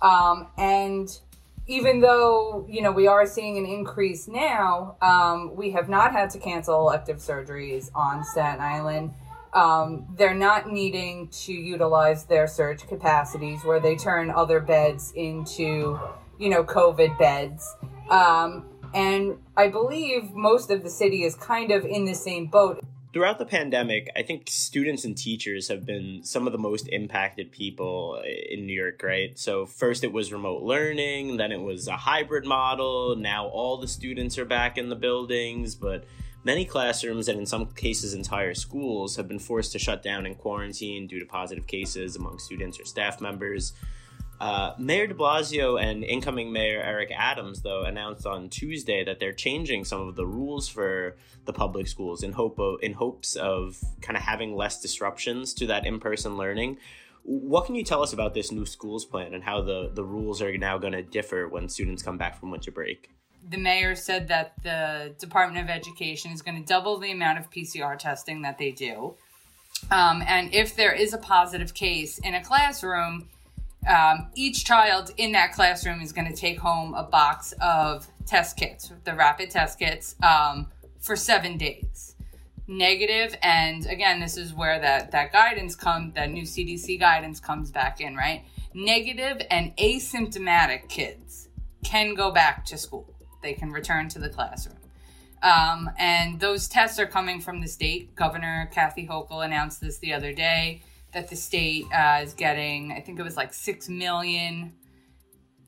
um, 0.00 0.48
and 0.56 1.08
even 1.66 2.00
though 2.00 2.66
you 2.68 2.82
know 2.82 2.92
we 2.92 3.06
are 3.06 3.26
seeing 3.26 3.58
an 3.58 3.66
increase 3.66 4.28
now, 4.28 4.96
um, 5.02 5.54
we 5.54 5.70
have 5.70 5.88
not 5.88 6.12
had 6.12 6.30
to 6.30 6.38
cancel 6.38 6.80
elective 6.80 7.18
surgeries 7.18 7.90
on 7.94 8.24
Staten 8.24 8.60
Island. 8.60 9.14
Um, 9.52 10.06
they're 10.16 10.34
not 10.34 10.72
needing 10.72 11.28
to 11.28 11.52
utilize 11.52 12.24
their 12.24 12.48
surge 12.48 12.88
capacities 12.88 13.64
where 13.64 13.78
they 13.78 13.94
turn 13.94 14.30
other 14.30 14.60
beds 14.60 15.12
into 15.14 15.98
you 16.38 16.48
know 16.48 16.64
COVID 16.64 17.18
beds. 17.18 17.74
Um, 18.10 18.66
and 18.94 19.38
I 19.56 19.68
believe 19.68 20.32
most 20.32 20.70
of 20.70 20.84
the 20.84 20.90
city 20.90 21.24
is 21.24 21.34
kind 21.34 21.72
of 21.72 21.84
in 21.84 22.04
the 22.04 22.14
same 22.14 22.46
boat 22.46 22.84
throughout 23.14 23.38
the 23.38 23.46
pandemic, 23.46 24.10
I 24.16 24.22
think 24.22 24.50
students 24.50 25.04
and 25.04 25.16
teachers 25.16 25.68
have 25.68 25.86
been 25.86 26.24
some 26.24 26.48
of 26.48 26.52
the 26.52 26.58
most 26.58 26.88
impacted 26.88 27.52
people 27.52 28.20
in 28.50 28.66
New 28.66 28.72
York, 28.72 29.00
right? 29.04 29.38
So, 29.38 29.66
first 29.66 30.02
it 30.02 30.12
was 30.12 30.32
remote 30.32 30.64
learning, 30.64 31.36
then 31.36 31.52
it 31.52 31.60
was 31.60 31.86
a 31.86 31.96
hybrid 31.96 32.44
model. 32.44 33.14
Now, 33.14 33.46
all 33.46 33.76
the 33.76 33.86
students 33.86 34.36
are 34.36 34.44
back 34.44 34.76
in 34.76 34.88
the 34.88 34.96
buildings, 34.96 35.76
but 35.76 36.06
many 36.42 36.64
classrooms 36.64 37.28
and 37.28 37.38
in 37.38 37.46
some 37.46 37.66
cases 37.66 38.14
entire 38.14 38.52
schools 38.52 39.14
have 39.14 39.28
been 39.28 39.38
forced 39.38 39.70
to 39.72 39.78
shut 39.78 40.02
down 40.02 40.26
and 40.26 40.36
quarantine 40.36 41.06
due 41.06 41.20
to 41.20 41.24
positive 41.24 41.68
cases 41.68 42.16
among 42.16 42.40
students 42.40 42.80
or 42.80 42.84
staff 42.84 43.20
members. 43.20 43.74
Uh, 44.40 44.74
Mayor 44.78 45.06
de 45.06 45.14
Blasio 45.14 45.80
and 45.80 46.04
incoming 46.04 46.52
Mayor 46.52 46.82
Eric 46.82 47.12
Adams, 47.16 47.62
though, 47.62 47.82
announced 47.82 48.26
on 48.26 48.48
Tuesday 48.48 49.04
that 49.04 49.20
they're 49.20 49.32
changing 49.32 49.84
some 49.84 50.08
of 50.08 50.16
the 50.16 50.26
rules 50.26 50.68
for 50.68 51.16
the 51.44 51.52
public 51.52 51.86
schools 51.86 52.22
in 52.22 52.32
hope 52.32 52.58
of, 52.58 52.80
in 52.82 52.92
hopes 52.92 53.36
of 53.36 53.78
kind 54.00 54.16
of 54.16 54.22
having 54.22 54.56
less 54.56 54.80
disruptions 54.80 55.54
to 55.54 55.66
that 55.66 55.86
in-person 55.86 56.36
learning. 56.36 56.78
What 57.22 57.64
can 57.64 57.74
you 57.74 57.84
tell 57.84 58.02
us 58.02 58.12
about 58.12 58.34
this 58.34 58.52
new 58.52 58.66
schools 58.66 59.04
plan 59.04 59.32
and 59.34 59.42
how 59.42 59.62
the, 59.62 59.90
the 59.92 60.04
rules 60.04 60.42
are 60.42 60.56
now 60.58 60.78
going 60.78 60.92
to 60.92 61.02
differ 61.02 61.48
when 61.48 61.68
students 61.68 62.02
come 62.02 62.18
back 62.18 62.38
from 62.38 62.50
winter 62.50 62.70
break? 62.70 63.10
The 63.48 63.58
mayor 63.58 63.94
said 63.94 64.28
that 64.28 64.54
the 64.62 65.14
Department 65.18 65.62
of 65.64 65.70
Education 65.70 66.32
is 66.32 66.42
going 66.42 66.60
to 66.60 66.66
double 66.66 66.98
the 66.98 67.12
amount 67.12 67.38
of 67.38 67.50
PCR 67.50 67.98
testing 67.98 68.42
that 68.42 68.58
they 68.58 68.72
do. 68.72 69.14
Um, 69.90 70.22
and 70.26 70.52
if 70.54 70.76
there 70.76 70.92
is 70.92 71.12
a 71.12 71.18
positive 71.18 71.74
case 71.74 72.18
in 72.18 72.34
a 72.34 72.42
classroom, 72.42 73.28
um, 73.86 74.28
each 74.34 74.64
child 74.64 75.12
in 75.16 75.32
that 75.32 75.52
classroom 75.52 76.00
is 76.00 76.12
going 76.12 76.28
to 76.28 76.36
take 76.36 76.58
home 76.58 76.94
a 76.94 77.02
box 77.02 77.52
of 77.60 78.06
test 78.26 78.56
kits, 78.56 78.92
the 79.04 79.14
rapid 79.14 79.50
test 79.50 79.78
kits, 79.78 80.16
um, 80.22 80.68
for 81.00 81.16
seven 81.16 81.56
days. 81.56 82.16
Negative, 82.66 83.36
and 83.42 83.84
again, 83.86 84.20
this 84.20 84.38
is 84.38 84.54
where 84.54 84.80
that 84.80 85.10
that 85.10 85.32
guidance 85.32 85.76
comes, 85.76 86.14
that 86.14 86.30
new 86.30 86.44
CDC 86.44 86.98
guidance 86.98 87.38
comes 87.38 87.70
back 87.70 88.00
in, 88.00 88.16
right? 88.16 88.44
Negative 88.72 89.40
and 89.50 89.76
asymptomatic 89.76 90.88
kids 90.88 91.48
can 91.84 92.14
go 92.14 92.30
back 92.30 92.64
to 92.66 92.78
school. 92.78 93.14
They 93.42 93.52
can 93.52 93.70
return 93.70 94.08
to 94.10 94.18
the 94.18 94.30
classroom. 94.30 94.78
Um, 95.42 95.90
and 95.98 96.40
those 96.40 96.66
tests 96.68 96.98
are 96.98 97.06
coming 97.06 97.38
from 97.38 97.60
the 97.60 97.68
state. 97.68 98.16
Governor 98.16 98.70
Kathy 98.72 99.06
Hochul 99.06 99.44
announced 99.44 99.82
this 99.82 99.98
the 99.98 100.14
other 100.14 100.32
day 100.32 100.82
that 101.14 101.30
the 101.30 101.36
state 101.36 101.86
uh, 101.92 102.20
is 102.22 102.34
getting, 102.34 102.92
I 102.92 103.00
think 103.00 103.18
it 103.18 103.22
was 103.22 103.36
like 103.36 103.54
6 103.54 103.88
million 103.88 104.74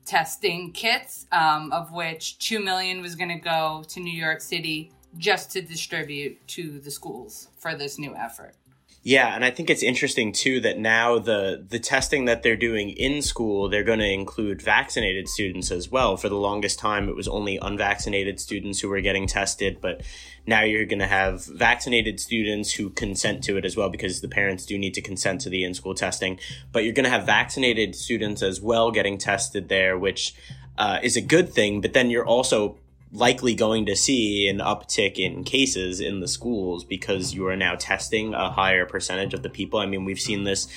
testing 0.05 0.71
kits, 0.71 1.25
um, 1.31 1.71
of 1.71 1.91
which 1.91 2.37
2 2.39 2.59
million 2.59 3.01
was 3.01 3.15
going 3.15 3.29
to 3.29 3.39
go 3.39 3.83
to 3.89 3.99
New 3.99 4.13
York 4.13 4.41
City 4.41 4.91
just 5.17 5.51
to 5.51 5.61
distribute 5.61 6.45
to 6.47 6.79
the 6.79 6.91
schools 6.91 7.49
for 7.57 7.75
this 7.75 7.97
new 7.97 8.15
effort. 8.15 8.55
Yeah, 9.03 9.33
and 9.33 9.45
I 9.45 9.51
think 9.51 9.69
it's 9.69 9.83
interesting 9.83 10.33
too 10.33 10.59
that 10.61 10.79
now 10.79 11.17
the 11.17 11.65
the 11.69 11.79
testing 11.79 12.25
that 12.25 12.43
they're 12.43 12.57
doing 12.57 12.89
in 12.89 13.21
school, 13.21 13.69
they're 13.69 13.83
going 13.83 13.99
to 13.99 14.11
include 14.11 14.61
vaccinated 14.61 15.29
students 15.29 15.71
as 15.71 15.89
well. 15.89 16.17
For 16.17 16.27
the 16.27 16.35
longest 16.35 16.77
time, 16.77 17.07
it 17.07 17.15
was 17.15 17.27
only 17.27 17.57
unvaccinated 17.57 18.39
students 18.39 18.81
who 18.81 18.89
were 18.89 18.99
getting 18.99 19.25
tested, 19.25 19.79
but 19.79 20.01
now 20.45 20.63
you're 20.63 20.85
going 20.85 20.99
to 20.99 21.07
have 21.07 21.45
vaccinated 21.45 22.19
students 22.19 22.73
who 22.73 22.89
consent 22.89 23.43
to 23.45 23.55
it 23.55 23.65
as 23.65 23.77
well 23.77 23.89
because 23.89 24.19
the 24.19 24.27
parents 24.27 24.65
do 24.65 24.77
need 24.77 24.93
to 24.95 25.01
consent 25.01 25.41
to 25.41 25.49
the 25.49 25.63
in 25.63 25.73
school 25.73 25.95
testing. 25.95 26.39
But 26.73 26.83
you're 26.83 26.93
going 26.93 27.05
to 27.05 27.09
have 27.09 27.25
vaccinated 27.25 27.95
students 27.95 28.41
as 28.41 28.59
well 28.59 28.91
getting 28.91 29.17
tested 29.17 29.69
there, 29.69 29.97
which 29.97 30.35
uh, 30.77 30.99
is 31.01 31.15
a 31.15 31.21
good 31.21 31.53
thing. 31.53 31.79
But 31.81 31.93
then 31.93 32.09
you're 32.09 32.25
also 32.25 32.77
likely 33.11 33.55
going 33.55 33.85
to 33.85 33.95
see 33.95 34.47
an 34.47 34.59
uptick 34.59 35.17
in 35.17 35.43
cases 35.43 35.99
in 35.99 36.19
the 36.19 36.27
schools 36.27 36.83
because 36.83 37.33
you 37.33 37.47
are 37.47 37.55
now 37.55 37.75
testing 37.75 38.33
a 38.33 38.51
higher 38.51 38.85
percentage 38.85 39.33
of 39.33 39.43
the 39.43 39.49
people. 39.49 39.79
I 39.79 39.85
mean, 39.85 40.05
we've 40.05 40.19
seen 40.19 40.43
this 40.43 40.67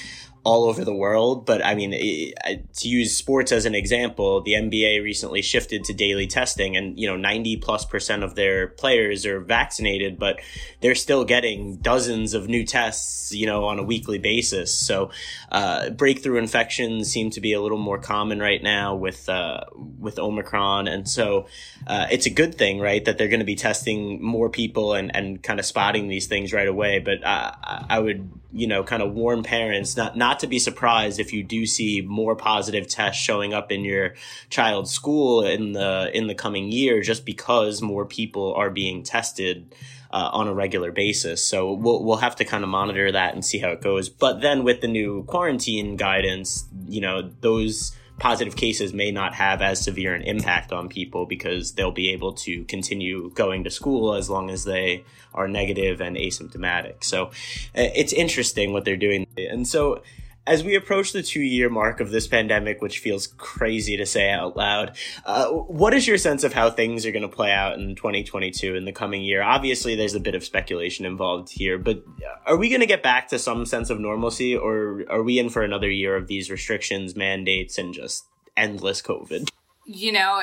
all 0.43 0.65
over 0.65 0.85
the 0.85 0.95
world. 0.95 1.45
But 1.45 1.65
I 1.65 1.75
mean, 1.75 1.91
to 1.93 2.89
use 2.89 3.17
sports 3.17 3.53
as 3.53 3.67
an 3.67 3.75
example, 3.75 4.41
the 4.41 4.53
NBA 4.53 5.03
recently 5.03 5.43
shifted 5.43 5.85
to 5.85 5.93
daily 5.93 6.27
testing, 6.27 6.77
and 6.77 6.99
you 6.99 7.07
know, 7.07 7.17
ninety 7.17 7.57
plus 7.57 7.85
percent 7.85 8.23
of 8.23 8.35
their 8.35 8.69
players 8.69 9.27
are 9.27 9.41
vaccinated, 9.41 10.19
but 10.19 10.41
they're 10.81 10.95
still 10.95 11.25
getting 11.25 11.77
dozens 11.77 12.35
of 12.35 12.49
new 12.49 12.65
tests, 12.65 13.33
you 13.33 13.47
know, 13.47 13.65
on 13.65 13.79
a 13.79 13.83
weekly 13.83 14.19
basis. 14.19 14.75
So, 14.75 15.11
uh, 15.53 15.91
breakthrough 15.91 16.39
infections 16.39 17.11
seem 17.11 17.31
to 17.31 17.41
be 17.41 17.53
a 17.53 17.61
little 17.61 17.79
more 17.79 17.99
common 17.99 18.41
right 18.41 18.63
now 18.63 18.95
with 18.95 19.29
uh, 19.29 19.65
with 19.99 20.19
Omicron, 20.19 20.89
and 20.89 21.09
so 21.09 21.47
uh, 21.87 22.07
it's 22.11 22.27
a 22.27 22.31
good 22.31 22.55
thing, 22.55 22.81
right, 22.81 23.05
that 23.05 23.19
they're 23.19 23.29
going 23.29 23.41
to 23.41 23.47
be 23.47 23.57
testing 23.57 24.23
more 24.23 24.49
people 24.49 24.95
and 24.95 25.15
and 25.15 25.43
kind 25.43 25.61
of 25.61 25.67
spotting 25.67 26.09
these 26.09 26.27
things 26.27 26.53
right 26.53 26.69
away. 26.69 26.99
But 26.99 27.23
uh, 27.25 27.53
I 27.63 27.99
would, 27.99 28.31
you 28.53 28.67
know, 28.67 28.83
kind 28.85 29.03
of 29.03 29.13
warn 29.13 29.43
parents 29.43 29.97
not 29.97 30.17
not 30.17 30.30
not 30.31 30.39
to 30.41 30.47
be 30.47 30.61
surprised 30.61 31.19
if 31.19 31.33
you 31.33 31.43
do 31.43 31.67
see 31.67 32.03
more 32.03 32.37
positive 32.37 32.87
tests 32.87 33.21
showing 33.21 33.53
up 33.53 33.73
in 33.73 33.85
your 33.85 34.15
child's 34.49 34.93
school 34.93 35.45
in 35.45 35.73
the 35.73 36.09
in 36.15 36.29
the 36.29 36.37
coming 36.37 36.71
year, 36.71 37.03
just 37.03 37.27
because 37.27 37.83
more 37.83 38.07
people 38.07 38.55
are 38.55 38.71
being 38.71 39.03
tested 39.03 39.75
uh, 40.13 40.31
on 40.33 40.47
a 40.47 40.55
regular 40.55 40.93
basis. 40.93 41.45
So 41.45 41.73
we'll 41.73 42.05
we'll 42.05 42.19
have 42.19 42.37
to 42.37 42.45
kind 42.45 42.63
of 42.63 42.71
monitor 42.71 43.11
that 43.11 43.35
and 43.35 43.45
see 43.45 43.59
how 43.59 43.71
it 43.71 43.81
goes. 43.81 44.09
But 44.09 44.41
then 44.41 44.63
with 44.63 44.81
the 44.83 44.89
new 44.89 45.25
quarantine 45.25 45.97
guidance, 45.97 46.65
you 46.87 47.01
know 47.01 47.29
those 47.41 47.97
positive 48.21 48.55
cases 48.55 48.93
may 48.93 49.11
not 49.11 49.35
have 49.35 49.63
as 49.63 49.83
severe 49.83 50.15
an 50.15 50.23
impact 50.23 50.73
on 50.73 50.89
people 50.89 51.27
because 51.27 51.73
they'll 51.73 51.91
be 51.91 52.11
able 52.11 52.35
to 52.35 52.65
continue 52.65 53.31
going 53.31 53.65
to 53.65 53.71
school 53.71 54.15
as 54.15 54.31
long 54.31 54.51
as 54.51 54.63
they 54.65 55.03
are 55.35 55.49
negative 55.49 56.01
and 56.01 56.17
asymptomatic. 56.17 57.03
So 57.03 57.27
uh, 57.75 57.91
it's 57.97 58.13
interesting 58.13 58.73
what 58.73 58.85
they're 58.85 58.97
doing. 58.97 59.27
And 59.37 59.67
so 59.67 60.03
as 60.47 60.65
we 60.65 60.75
approach 60.75 61.13
the 61.13 61.23
two 61.23 61.41
year 61.41 61.69
mark 61.69 62.01
of 62.01 62.11
this 62.11 62.27
pandemic, 62.27 62.81
which 62.81 62.99
feels 62.99 63.27
crazy 63.27 63.97
to 63.97 64.07
say 64.07 64.31
out 64.31 64.57
loud, 64.57 64.97
uh, 65.25 65.49
what 65.49 65.95
is 65.95 66.07
your 66.07 66.19
sense 66.19 66.45
of 66.45 66.53
how 66.53 66.71
things 66.71 67.05
are 67.05 67.13
going 67.13 67.23
to 67.23 67.29
play 67.29 67.53
out 67.53 67.79
in 67.79 67.95
2022 67.95 68.75
in 68.75 68.85
the 68.85 68.93
coming 68.93 69.23
year? 69.23 69.43
Obviously, 69.43 69.95
there's 69.95 70.15
a 70.15 70.21
bit 70.21 70.35
of 70.35 70.45
speculation 70.45 71.05
involved 71.05 71.51
here, 71.51 71.79
but 71.79 72.03
are 72.47 72.57
we 72.57 72.69
going 72.69 72.81
to 72.81 72.87
get 72.87 73.03
back 73.03 73.29
to 73.29 73.39
some 73.39 73.67
sense 73.67 73.91
of 73.91 74.01
normalcy, 74.01 74.57
or 74.57 75.05
are 75.09 75.23
we 75.23 75.39
in 75.39 75.51
for 75.51 75.63
another 75.63 75.91
year 75.91 76.17
of 76.17 76.27
these 76.27 76.51
restrictions, 76.51 77.15
mandates, 77.15 77.79
and 77.79 77.95
just 77.95 78.25
endless 78.57 79.03
COVID? 79.03 79.49
You 79.85 80.13
know, 80.13 80.43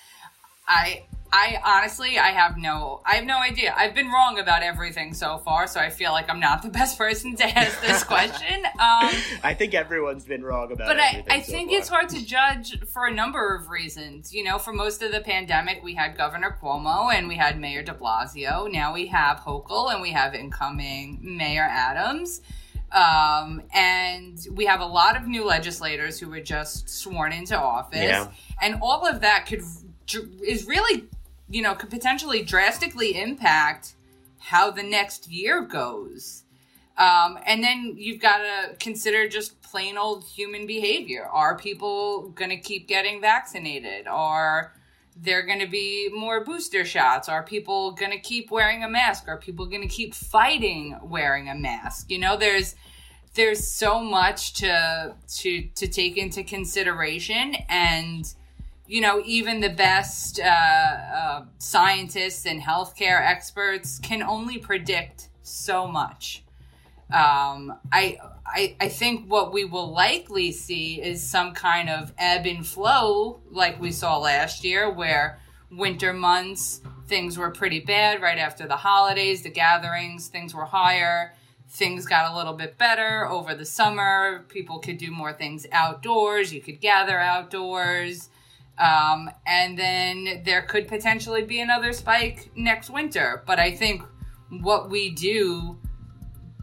I 0.68 1.04
I 1.36 1.60
honestly, 1.64 2.16
I 2.16 2.28
have 2.28 2.56
no, 2.56 3.00
I 3.04 3.16
have 3.16 3.24
no 3.24 3.38
idea. 3.38 3.74
I've 3.76 3.92
been 3.92 4.06
wrong 4.06 4.38
about 4.38 4.62
everything 4.62 5.12
so 5.14 5.38
far, 5.38 5.66
so 5.66 5.80
I 5.80 5.90
feel 5.90 6.12
like 6.12 6.30
I'm 6.30 6.38
not 6.38 6.62
the 6.62 6.68
best 6.80 6.96
person 6.96 7.34
to 7.34 7.44
ask 7.44 7.80
this 7.80 8.04
question. 8.14 8.64
Um, 8.64 9.10
I 9.42 9.52
think 9.58 9.74
everyone's 9.74 10.24
been 10.24 10.44
wrong 10.44 10.70
about. 10.70 10.92
Everything. 10.92 11.24
But 11.26 11.32
I, 11.32 11.38
I 11.38 11.40
think 11.40 11.72
so 11.72 11.76
it's 11.76 11.88
hard 11.88 12.08
to 12.10 12.24
judge 12.24 12.86
for 12.86 13.06
a 13.06 13.12
number 13.12 13.52
of 13.56 13.68
reasons. 13.68 14.32
You 14.32 14.44
know, 14.44 14.58
for 14.58 14.72
most 14.72 15.02
of 15.02 15.10
the 15.10 15.22
pandemic, 15.22 15.82
we 15.82 15.96
had 15.96 16.16
Governor 16.16 16.56
Cuomo 16.62 17.12
and 17.12 17.26
we 17.26 17.34
had 17.34 17.58
Mayor 17.58 17.82
De 17.82 17.94
Blasio. 17.94 18.70
Now 18.70 18.94
we 18.94 19.08
have 19.08 19.40
Hochul 19.40 19.92
and 19.92 20.00
we 20.00 20.12
have 20.12 20.34
incoming 20.34 21.18
Mayor 21.20 21.66
Adams. 21.68 22.42
Um, 22.92 23.60
and 23.74 24.38
we 24.52 24.66
have 24.66 24.80
a 24.80 24.86
lot 24.86 25.16
of 25.16 25.26
new 25.26 25.44
legislators 25.44 26.20
who 26.20 26.28
were 26.28 26.38
just 26.38 26.88
sworn 26.88 27.32
into 27.32 27.58
office. 27.58 27.98
Yeah. 28.02 28.28
And 28.62 28.78
all 28.80 29.04
of 29.04 29.22
that 29.22 29.46
could 29.46 29.64
is 30.46 30.66
really 30.66 31.08
you 31.48 31.62
know, 31.62 31.74
could 31.74 31.90
potentially 31.90 32.42
drastically 32.42 33.20
impact 33.20 33.94
how 34.38 34.70
the 34.70 34.82
next 34.82 35.30
year 35.30 35.62
goes. 35.62 36.42
Um, 36.96 37.38
and 37.46 37.62
then 37.62 37.94
you've 37.96 38.20
got 38.20 38.38
to 38.38 38.76
consider 38.78 39.28
just 39.28 39.60
plain 39.62 39.98
old 39.98 40.24
human 40.24 40.66
behavior. 40.66 41.26
Are 41.26 41.56
people 41.56 42.28
going 42.30 42.50
to 42.50 42.56
keep 42.56 42.86
getting 42.86 43.20
vaccinated? 43.20 44.06
Are 44.06 44.72
there 45.16 45.42
going 45.42 45.60
to 45.60 45.66
be 45.66 46.08
more 46.12 46.44
booster 46.44 46.84
shots? 46.84 47.28
Are 47.28 47.42
people 47.42 47.92
going 47.92 48.12
to 48.12 48.18
keep 48.18 48.50
wearing 48.50 48.84
a 48.84 48.88
mask? 48.88 49.28
Are 49.28 49.36
people 49.36 49.66
going 49.66 49.82
to 49.82 49.88
keep 49.88 50.14
fighting 50.14 50.96
wearing 51.02 51.48
a 51.48 51.54
mask? 51.54 52.10
You 52.10 52.18
know, 52.18 52.36
there's 52.36 52.74
there's 53.34 53.66
so 53.66 54.00
much 54.00 54.54
to 54.54 55.14
to 55.38 55.62
to 55.74 55.88
take 55.88 56.16
into 56.16 56.44
consideration 56.44 57.56
and 57.68 58.32
you 58.86 59.00
know, 59.00 59.22
even 59.24 59.60
the 59.60 59.70
best 59.70 60.38
uh, 60.40 60.44
uh, 60.44 61.44
scientists 61.58 62.46
and 62.46 62.60
healthcare 62.60 63.20
experts 63.20 63.98
can 63.98 64.22
only 64.22 64.58
predict 64.58 65.30
so 65.42 65.86
much. 65.86 66.44
Um, 67.10 67.78
I, 67.92 68.18
I, 68.46 68.76
I 68.80 68.88
think 68.88 69.30
what 69.30 69.52
we 69.52 69.64
will 69.64 69.92
likely 69.92 70.52
see 70.52 71.00
is 71.00 71.26
some 71.26 71.52
kind 71.54 71.88
of 71.88 72.12
ebb 72.18 72.46
and 72.46 72.66
flow, 72.66 73.40
like 73.50 73.80
we 73.80 73.92
saw 73.92 74.18
last 74.18 74.64
year, 74.64 74.90
where 74.90 75.38
winter 75.70 76.12
months 76.12 76.80
things 77.06 77.36
were 77.36 77.50
pretty 77.50 77.80
bad 77.80 78.22
right 78.22 78.38
after 78.38 78.66
the 78.66 78.76
holidays, 78.76 79.42
the 79.42 79.50
gatherings, 79.50 80.28
things 80.28 80.54
were 80.54 80.64
higher. 80.64 81.34
Things 81.68 82.06
got 82.06 82.32
a 82.32 82.36
little 82.36 82.52
bit 82.52 82.78
better 82.78 83.26
over 83.26 83.54
the 83.54 83.64
summer. 83.64 84.44
People 84.48 84.78
could 84.78 84.98
do 84.98 85.10
more 85.10 85.32
things 85.32 85.66
outdoors. 85.72 86.52
You 86.52 86.60
could 86.60 86.80
gather 86.80 87.18
outdoors 87.18 88.28
um, 88.78 89.30
and 89.46 89.78
then 89.78 90.42
there 90.44 90.62
could 90.62 90.88
potentially 90.88 91.44
be 91.44 91.60
another 91.60 91.92
spike 91.92 92.50
next 92.56 92.90
winter. 92.90 93.42
But 93.46 93.58
I 93.58 93.70
think 93.70 94.02
what 94.48 94.90
we 94.90 95.10
do, 95.10 95.78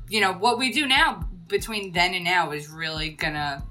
you 0.10 0.22
know, 0.22 0.34
what 0.34 0.58
we 0.58 0.72
do 0.72 0.88
now 0.88 1.28
between 1.48 1.92
then 1.92 2.14
and 2.14 2.24
now 2.24 2.52
is 2.52 2.70
really 2.70 3.10
gonna 3.10 3.64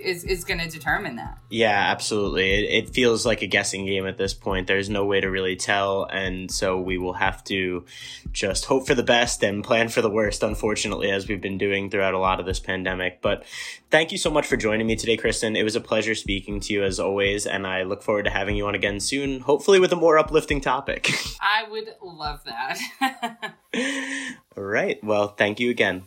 is 0.00 0.24
is 0.24 0.44
going 0.44 0.58
to 0.60 0.68
determine 0.68 1.16
that. 1.16 1.38
Yeah, 1.48 1.90
absolutely. 1.90 2.52
It, 2.52 2.84
it, 2.84 2.90
feels 2.90 3.24
like 3.26 3.42
a 3.42 3.46
guessing 3.46 3.86
game 3.86 4.06
at 4.06 4.18
this 4.18 4.34
point. 4.34 4.66
There's 4.66 4.88
no 4.88 5.04
way 5.04 5.20
to 5.20 5.30
really 5.30 5.56
tell, 5.56 6.04
and 6.04 6.50
so 6.50 6.80
we 6.80 6.98
will 6.98 7.12
have 7.14 7.42
to 7.44 7.84
just 8.32 8.64
hope 8.64 8.86
for 8.86 8.94
the 8.94 9.02
best 9.02 9.42
and 9.42 9.62
plan 9.62 9.88
for 9.88 10.02
the 10.02 10.10
worst. 10.10 10.42
Unfortunately, 10.42 11.10
as 11.10 11.28
we've 11.28 11.40
been 11.40 11.58
doing 11.58 11.90
throughout 11.90 12.14
a 12.14 12.18
lot 12.18 12.40
of 12.40 12.46
this 12.46 12.60
pandemic. 12.60 13.22
But 13.22 13.44
thank 13.90 14.12
you 14.12 14.18
so 14.18 14.30
much 14.30 14.46
for 14.46 14.56
joining 14.56 14.86
me 14.86 14.96
today, 14.96 15.16
Kristin. 15.16 15.56
It 15.56 15.64
was 15.64 15.76
a 15.76 15.80
pleasure 15.80 16.14
speaking 16.14 16.60
to 16.60 16.72
you 16.72 16.84
as 16.84 16.98
always, 16.98 17.46
and 17.46 17.66
I 17.66 17.82
look 17.82 18.02
forward 18.02 18.24
to 18.24 18.30
having 18.30 18.56
you 18.56 18.66
on 18.66 18.74
again 18.74 19.00
soon. 19.00 19.40
Hopefully, 19.40 19.80
with 19.80 19.92
a 19.92 19.96
more 19.96 20.18
uplifting 20.18 20.60
topic. 20.60 21.10
I 21.40 21.68
would 21.70 21.94
love 22.02 22.42
that. 22.44 23.54
All 24.56 24.64
right. 24.64 25.02
Well, 25.02 25.28
thank 25.28 25.60
you 25.60 25.70
again. 25.70 26.04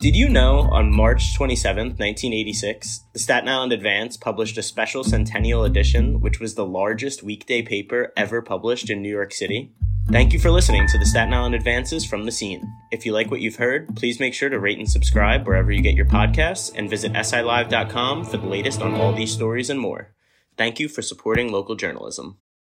Did 0.00 0.14
you 0.14 0.28
know 0.28 0.60
on 0.70 0.94
March 0.94 1.34
27, 1.34 1.88
1986, 1.88 3.00
the 3.14 3.18
Staten 3.18 3.48
Island 3.48 3.72
Advance 3.72 4.16
published 4.16 4.56
a 4.56 4.62
special 4.62 5.02
centennial 5.02 5.64
edition, 5.64 6.20
which 6.20 6.38
was 6.38 6.54
the 6.54 6.64
largest 6.64 7.24
weekday 7.24 7.62
paper 7.62 8.12
ever 8.16 8.40
published 8.40 8.90
in 8.90 9.02
New 9.02 9.08
York 9.08 9.32
City? 9.32 9.72
Thank 10.08 10.32
you 10.32 10.38
for 10.38 10.52
listening 10.52 10.86
to 10.86 10.98
the 10.98 11.04
Staten 11.04 11.34
Island 11.34 11.56
Advances 11.56 12.06
from 12.06 12.26
the 12.26 12.30
scene. 12.30 12.62
If 12.92 13.06
you 13.06 13.12
like 13.12 13.28
what 13.32 13.40
you've 13.40 13.56
heard, 13.56 13.96
please 13.96 14.20
make 14.20 14.34
sure 14.34 14.48
to 14.48 14.60
rate 14.60 14.78
and 14.78 14.88
subscribe 14.88 15.48
wherever 15.48 15.72
you 15.72 15.82
get 15.82 15.96
your 15.96 16.06
podcasts 16.06 16.70
and 16.76 16.88
visit 16.88 17.14
silive.com 17.14 18.24
for 18.24 18.36
the 18.36 18.46
latest 18.46 18.80
on 18.80 18.94
all 18.94 19.12
these 19.12 19.32
stories 19.32 19.68
and 19.68 19.80
more. 19.80 20.14
Thank 20.56 20.78
you 20.78 20.88
for 20.88 21.02
supporting 21.02 21.50
local 21.50 21.74
journalism. 21.74 22.38